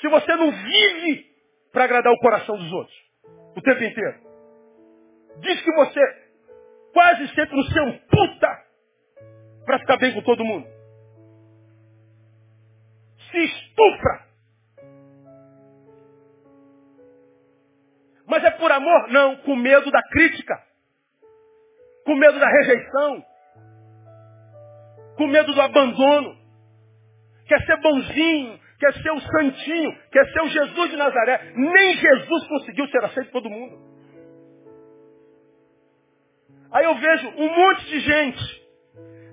[0.00, 1.26] se você não vive
[1.72, 2.96] para agradar o coração dos outros
[3.56, 4.18] o tempo inteiro.
[5.40, 6.00] Diz que você
[6.92, 8.64] quase sempre no seu puta
[9.64, 10.66] para ficar bem com todo mundo.
[13.30, 14.33] Se estupra.
[18.34, 19.08] Mas é por amor?
[19.10, 20.60] Não, com medo da crítica.
[22.04, 23.24] Com medo da rejeição.
[25.16, 26.36] Com medo do abandono.
[27.46, 31.52] Quer ser bonzinho, quer ser o santinho, quer ser o Jesus de Nazaré.
[31.54, 33.78] Nem Jesus conseguiu ser aceito por todo mundo.
[36.72, 38.64] Aí eu vejo um monte de gente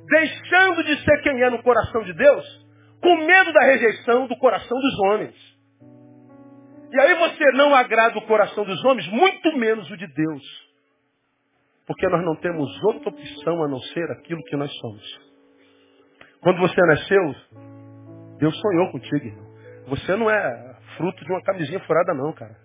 [0.05, 2.67] deixando de ser quem é no coração de Deus,
[3.01, 5.50] com medo da rejeição do coração dos homens.
[6.91, 10.71] E aí você não agrada o coração dos homens, muito menos o de Deus.
[11.87, 15.31] Porque nós não temos outra opção a não ser aquilo que nós somos.
[16.41, 17.35] Quando você nasceu,
[18.37, 19.51] Deus sonhou contigo, irmão.
[19.87, 22.57] Você não é fruto de uma camisinha furada, não, cara.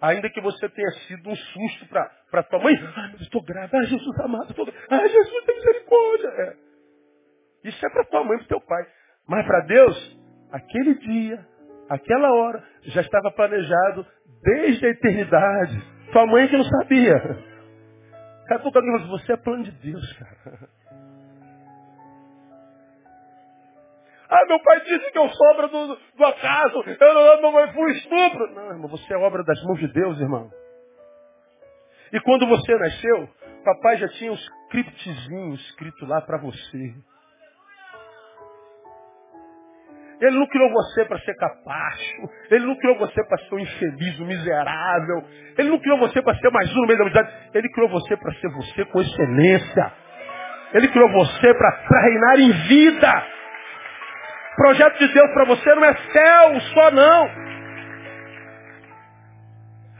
[0.00, 1.88] Ainda que você tenha sido um susto
[2.30, 2.74] para tua mãe.
[3.20, 3.78] Estou grávida.
[3.78, 4.50] Ai, Jesus amado.
[4.50, 4.66] Estou...
[4.90, 6.28] Ai, Jesus tem misericórdia.
[6.28, 6.56] É.
[7.64, 8.86] Isso é para tua mãe e para teu pai.
[9.28, 10.18] Mas para Deus,
[10.52, 11.46] aquele dia,
[11.88, 14.06] aquela hora, já estava planejado
[14.42, 15.82] desde a eternidade.
[16.12, 17.18] Tua mãe que não sabia.
[18.46, 20.68] Cara, alguém você é plano de Deus, cara.
[24.28, 26.82] Ah, meu pai disse que eu sou obra do, do acaso.
[27.00, 28.52] Eu não, não fui estupro.
[28.52, 30.50] Não, irmão, você é obra das mãos de Deus, irmão.
[32.12, 33.28] E quando você nasceu,
[33.64, 36.94] papai já tinha um scriptzinho escrito lá para você.
[40.20, 42.30] Ele não criou você para ser capacho.
[42.50, 45.24] Ele não criou você para ser um infeliz, um miserável.
[45.58, 47.50] Ele não criou você para ser mais um no meio da humanidade.
[47.54, 49.92] Ele criou você para ser você com excelência.
[50.72, 53.26] Ele criou você para reinar em vida.
[54.52, 57.30] O projeto de Deus para você não é céu só não.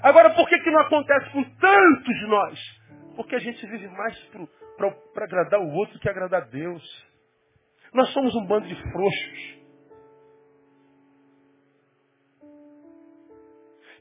[0.03, 2.61] Agora, por que, que não acontece com tantos de nós?
[3.17, 4.17] Porque a gente vive mais
[4.77, 6.83] para agradar o outro que agradar a Deus.
[7.93, 9.64] Nós somos um bando de frouxos.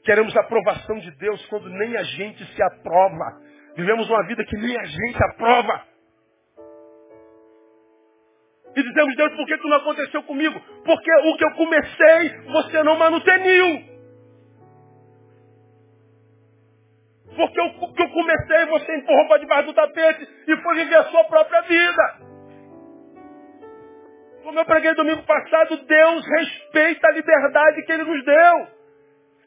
[0.04, 3.40] Queremos a aprovação de Deus quando nem a gente se aprova.
[3.74, 5.82] Vivemos uma vida que nem a gente aprova.
[8.76, 10.60] E dizemos, Deus, por que isso não aconteceu comigo?
[10.84, 13.94] Porque o que eu comecei, você não manuteniu.
[17.36, 21.04] Porque o que eu comecei, você empurrou para debaixo do tapete e foi viver a
[21.04, 22.02] sua própria vida.
[24.42, 28.83] Como eu preguei domingo passado, Deus respeita a liberdade que Ele nos deu.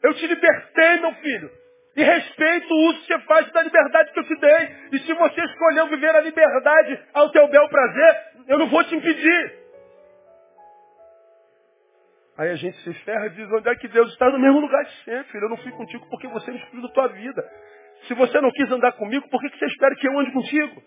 [0.02, 1.50] Eu te libertei, meu filho.
[1.96, 4.68] E respeito o uso que você faz da liberdade que eu te dei.
[4.92, 8.94] E se você escolheu viver a liberdade ao teu bel prazer, eu não vou te
[8.94, 9.58] impedir.
[12.36, 14.84] Aí a gente se ferra e diz, onde é que Deus está no mesmo lugar
[14.84, 15.46] de sempre, filho?
[15.46, 17.44] Eu não fui contigo porque você me excluiu da tua vida.
[18.06, 20.80] Se você não quis andar comigo, por que você espera que eu ande contigo?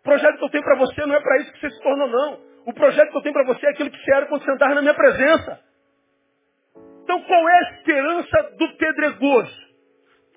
[0.00, 2.08] O projeto que eu tenho para você não é para isso que você se tornou,
[2.08, 2.53] não.
[2.66, 4.82] O projeto que eu tenho para você é aquilo que você era quando andava na
[4.82, 5.60] minha presença.
[7.02, 9.64] Então qual é a esperança do pedregoso?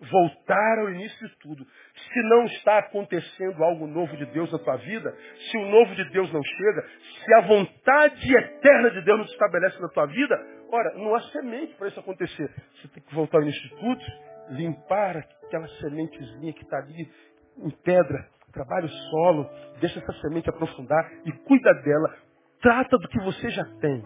[0.02, 1.66] voltar ao início de tudo.
[1.66, 5.16] Se não está acontecendo algo novo de Deus na tua vida,
[5.50, 6.88] se o novo de Deus não chega,
[7.24, 10.36] se a vontade eterna de Deus não se estabelece na tua vida,
[10.72, 12.50] ora, não há semente para isso acontecer.
[12.76, 14.06] Você tem que voltar ao início de tudo,
[14.52, 17.10] limpar aquela sementezinha que está ali
[17.58, 19.50] em pedra, trabalha o solo,
[19.80, 22.16] deixa essa semente aprofundar e cuida dela.
[22.60, 24.02] Trata do que você já tem.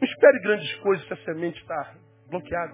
[0.00, 1.94] Não espere grandes coisas se a semente está
[2.30, 2.72] bloqueada.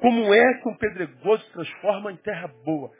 [0.00, 2.90] Como é que um pedregoso se transforma em terra boa?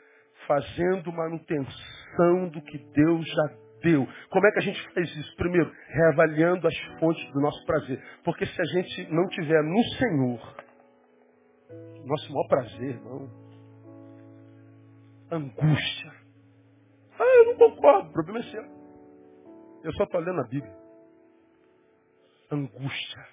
[0.45, 4.07] Fazendo manutenção do que Deus já deu.
[4.29, 5.35] Como é que a gente faz isso?
[5.37, 8.03] Primeiro, reavaliando as fontes do nosso prazer.
[8.23, 10.55] Porque se a gente não tiver no Senhor,
[12.05, 13.40] nosso maior prazer, não.
[15.31, 16.11] Angústia.
[17.19, 18.63] Ah, eu não concordo, o problema é seu.
[19.83, 20.75] Eu só estou lendo a Bíblia.
[22.51, 23.25] Angústia.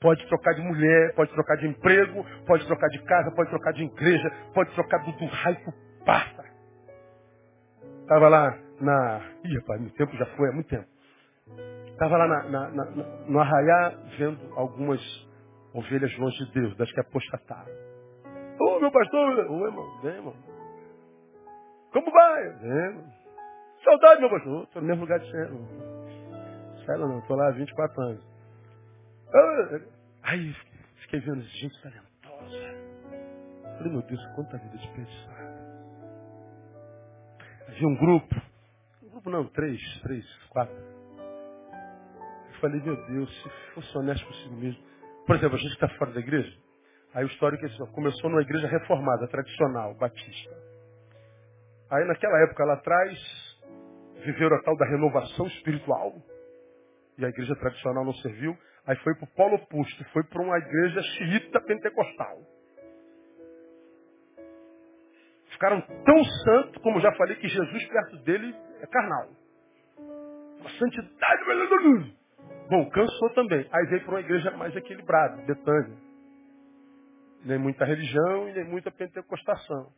[0.00, 3.82] Pode trocar de mulher, pode trocar de emprego, pode trocar de casa, pode trocar de
[3.82, 6.44] igreja, pode trocar do, do raio que passa.
[8.02, 9.20] Estava lá na.
[9.44, 10.88] Ih, rapaz, muito tempo já foi, há muito tempo.
[11.92, 12.84] Estava lá na, na, na,
[13.28, 15.00] no arraiá vendo algumas
[15.74, 17.70] Ovelhas longe de Deus, das que apostataram.
[18.60, 20.34] Ô, meu pastor, ô, irmão, vem, irmão.
[21.92, 22.46] Como vai?
[22.62, 23.04] Irmão.
[23.84, 24.64] Saudade, meu pastor.
[24.64, 25.58] Estou no mesmo lugar de sempre.
[26.86, 28.24] Sério não, estou lá há 24 anos.
[30.22, 30.54] Aí,
[31.02, 32.90] fiquei vendo gente talentosa.
[33.78, 35.40] Falei, meu Deus, quanta vida desperdiçada.
[37.68, 38.34] Havia um grupo,
[39.02, 40.74] um grupo não, três, três, quatro.
[40.74, 44.82] Eu falei, meu Deus, se fosse honesto consigo mesmo.
[45.26, 46.52] Por exemplo, a gente está fora da igreja,
[47.14, 50.69] aí o histórico é assim, começou numa igreja reformada, tradicional, batista.
[51.90, 53.18] Aí naquela época lá atrás,
[54.24, 56.14] viveram a tal da renovação espiritual,
[57.18, 60.56] e a igreja tradicional não serviu, aí foi para o polo oposto, foi para uma
[60.58, 62.38] igreja xiita pentecostal.
[65.50, 69.28] Ficaram tão santos, como já falei, que Jesus perto dele é carnal.
[70.60, 71.44] Uma santidade.
[72.70, 73.68] Bom, cansou também.
[73.70, 75.98] Aí veio para uma igreja mais equilibrada, Betânia.
[77.44, 79.92] Nem muita religião e nem muita pentecostação.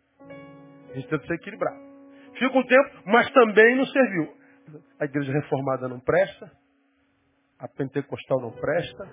[0.92, 1.74] A gente tenta se equilibrar.
[2.38, 4.36] Fica um tempo, mas também não serviu.
[5.00, 6.50] A igreja reformada não presta,
[7.58, 9.08] a pentecostal não presta,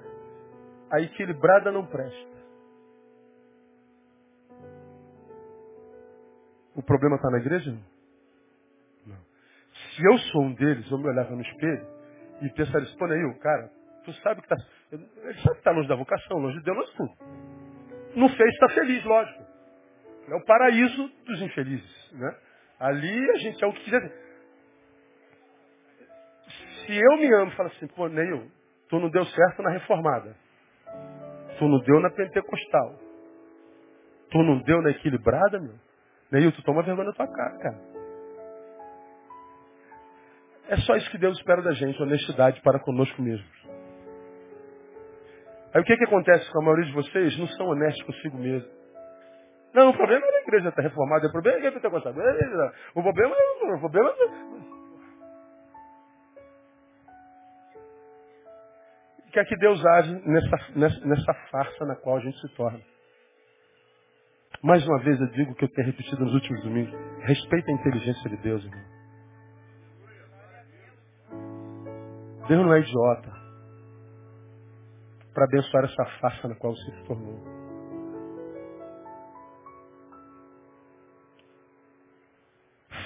[0.91, 2.39] a equilibrada não presta.
[6.75, 7.77] O problema está na igreja?
[9.05, 9.17] Não.
[9.17, 11.87] Se eu sou um deles, eu me olhava no espelho
[12.41, 13.69] e pensaria assim, cara,
[14.05, 14.65] tu sabe que está.
[14.91, 15.05] Ele
[15.41, 17.13] sabe que está longe da vocação, longe de Deus, longe de tudo.
[18.15, 19.48] Não fez, está feliz, lógico.
[20.31, 22.11] É o paraíso dos infelizes.
[22.13, 22.35] Né?
[22.79, 24.11] Ali a gente é o que quiser.
[26.85, 28.49] Se eu me amo falo assim, pô, Neil,
[28.89, 30.35] tu não deu certo na reformada.
[31.57, 32.99] Tu não deu na pentecostal.
[34.31, 35.75] Tu não deu na equilibrada, meu.
[36.31, 37.89] Neilton, toma vergonha na tua cara, cara.
[40.69, 43.49] É só isso que Deus espera da gente, honestidade para conosco mesmos.
[45.73, 47.37] Aí o que, que acontece com a maioria de vocês?
[47.37, 48.78] Não são honestos consigo mesmo.
[49.73, 52.19] Não, o problema é a igreja estar reformada, o problema é a está gostado.
[52.95, 53.73] O problema é.
[53.73, 54.79] O problema é...
[59.31, 62.81] Quer que Deus age nessa, nessa, nessa farsa na qual a gente se torna.
[64.63, 66.93] Mais uma vez eu digo que eu tenho repetido nos últimos domingos.
[67.21, 68.99] Respeita a inteligência de Deus, irmão.
[72.47, 73.31] Deus não é idiota
[75.33, 77.58] para abençoar essa farsa na qual você se tornou.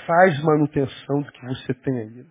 [0.06, 2.26] Faz manutenção do que você tem aí.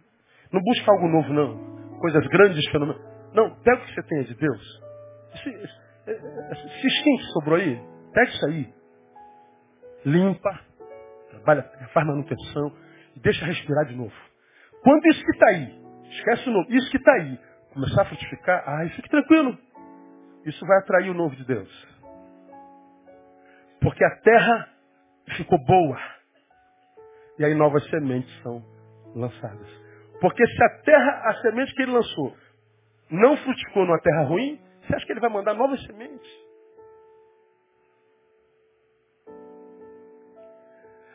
[0.52, 1.98] Não busca algo novo, não.
[1.98, 3.02] Coisas grandes, fenômenos.
[3.32, 4.82] Não, pega o que você tem de Deus.
[5.42, 7.80] Se, se sobrou aí,
[8.12, 8.82] pega isso aí
[10.04, 10.60] limpa,
[11.30, 11.62] trabalha,
[11.92, 12.72] faz manutenção
[13.16, 14.14] e deixa respirar de novo.
[14.82, 17.38] Quando isso que está aí, esquece o novo, isso que está aí,
[17.72, 19.56] começar a frutificar, ai, fique tranquilo.
[20.44, 21.88] Isso vai atrair o novo de Deus.
[23.80, 24.68] Porque a terra
[25.36, 25.98] ficou boa.
[27.42, 28.62] E aí novas sementes são
[29.16, 29.68] lançadas.
[30.20, 32.36] Porque se a terra, a semente que ele lançou,
[33.10, 36.30] não frutificou numa terra ruim, você acha que ele vai mandar novas sementes?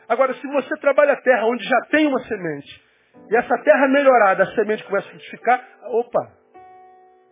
[0.10, 2.86] Agora, se você trabalha a terra onde já tem uma semente,
[3.32, 6.34] e essa terra melhorada, a semente começa a frutificar, opa,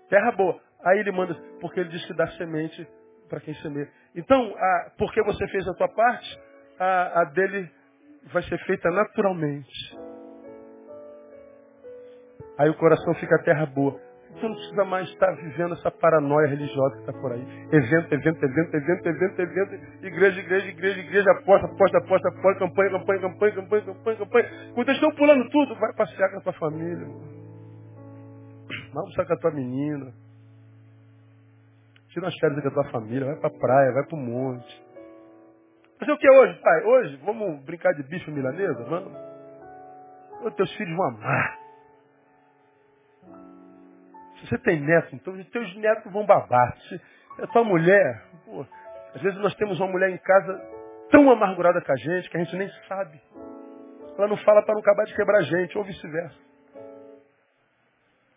[0.10, 0.58] terra boa.
[0.86, 2.88] Aí ele manda, porque ele diz que dá semente
[3.28, 3.90] para quem semeia.
[4.16, 6.40] Então, a, porque você fez a tua parte,
[6.80, 7.70] a, a dele
[8.32, 9.98] vai ser feita naturalmente.
[12.58, 14.00] Aí o coração fica terra boa.
[14.34, 17.42] Você não precisa mais estar vivendo essa paranoia religiosa que está por aí.
[17.72, 22.92] Evento, evento, evento, evento, evento, evento, igreja, igreja, igreja, igreja, aposta, aposta, aposta, aposta, campanha,
[22.92, 24.50] campanha, campanha, campanha, campanha, campanha.
[24.74, 27.08] Quando eles estão pulando tudo, vai passear com a tua família.
[28.68, 30.14] Vai almoçar com a tua menina.
[32.10, 34.85] Tira umas férias com a tua família, vai pra praia, vai pro monte.
[36.00, 36.84] Fazer o que hoje, pai?
[36.84, 38.84] Hoje, vamos brincar de bicho milanesa?
[38.84, 39.14] Vamos.
[40.44, 41.60] Os teus filhos vão amar.
[44.36, 46.78] Se você tem neto, então os teus netos vão babar.
[46.82, 47.02] Se
[47.42, 48.66] a tua mulher, pô,
[49.14, 50.62] às vezes nós temos uma mulher em casa
[51.10, 53.22] tão amargurada com a gente que a gente nem sabe.
[54.18, 56.46] Ela não fala para não acabar de quebrar a gente, ou vice-versa.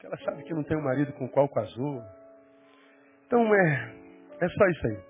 [0.04, 2.02] Ela sabe que não tem um marido com o qual casou.
[3.26, 3.94] Então é,
[4.40, 5.07] é só isso aí.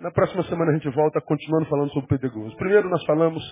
[0.00, 2.56] Na próxima semana a gente volta continuando falando sobre o pedregoso.
[2.56, 3.42] Primeiro nós falamos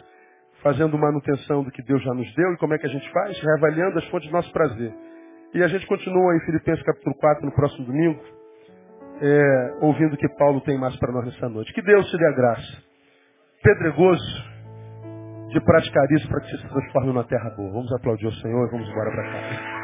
[0.63, 3.39] fazendo manutenção do que Deus já nos deu e como é que a gente faz,
[3.41, 4.95] reavaliando as fontes do nosso prazer.
[5.55, 8.21] E a gente continua em Filipenses capítulo 4 no próximo domingo,
[9.21, 11.73] é, ouvindo o que Paulo tem mais para nós nessa noite.
[11.73, 12.83] Que Deus te dê a graça.
[13.63, 14.55] Pedregoso
[15.49, 17.71] de praticar isso para que se transforme numa terra boa.
[17.71, 19.84] Vamos aplaudir o Senhor e vamos embora para casa.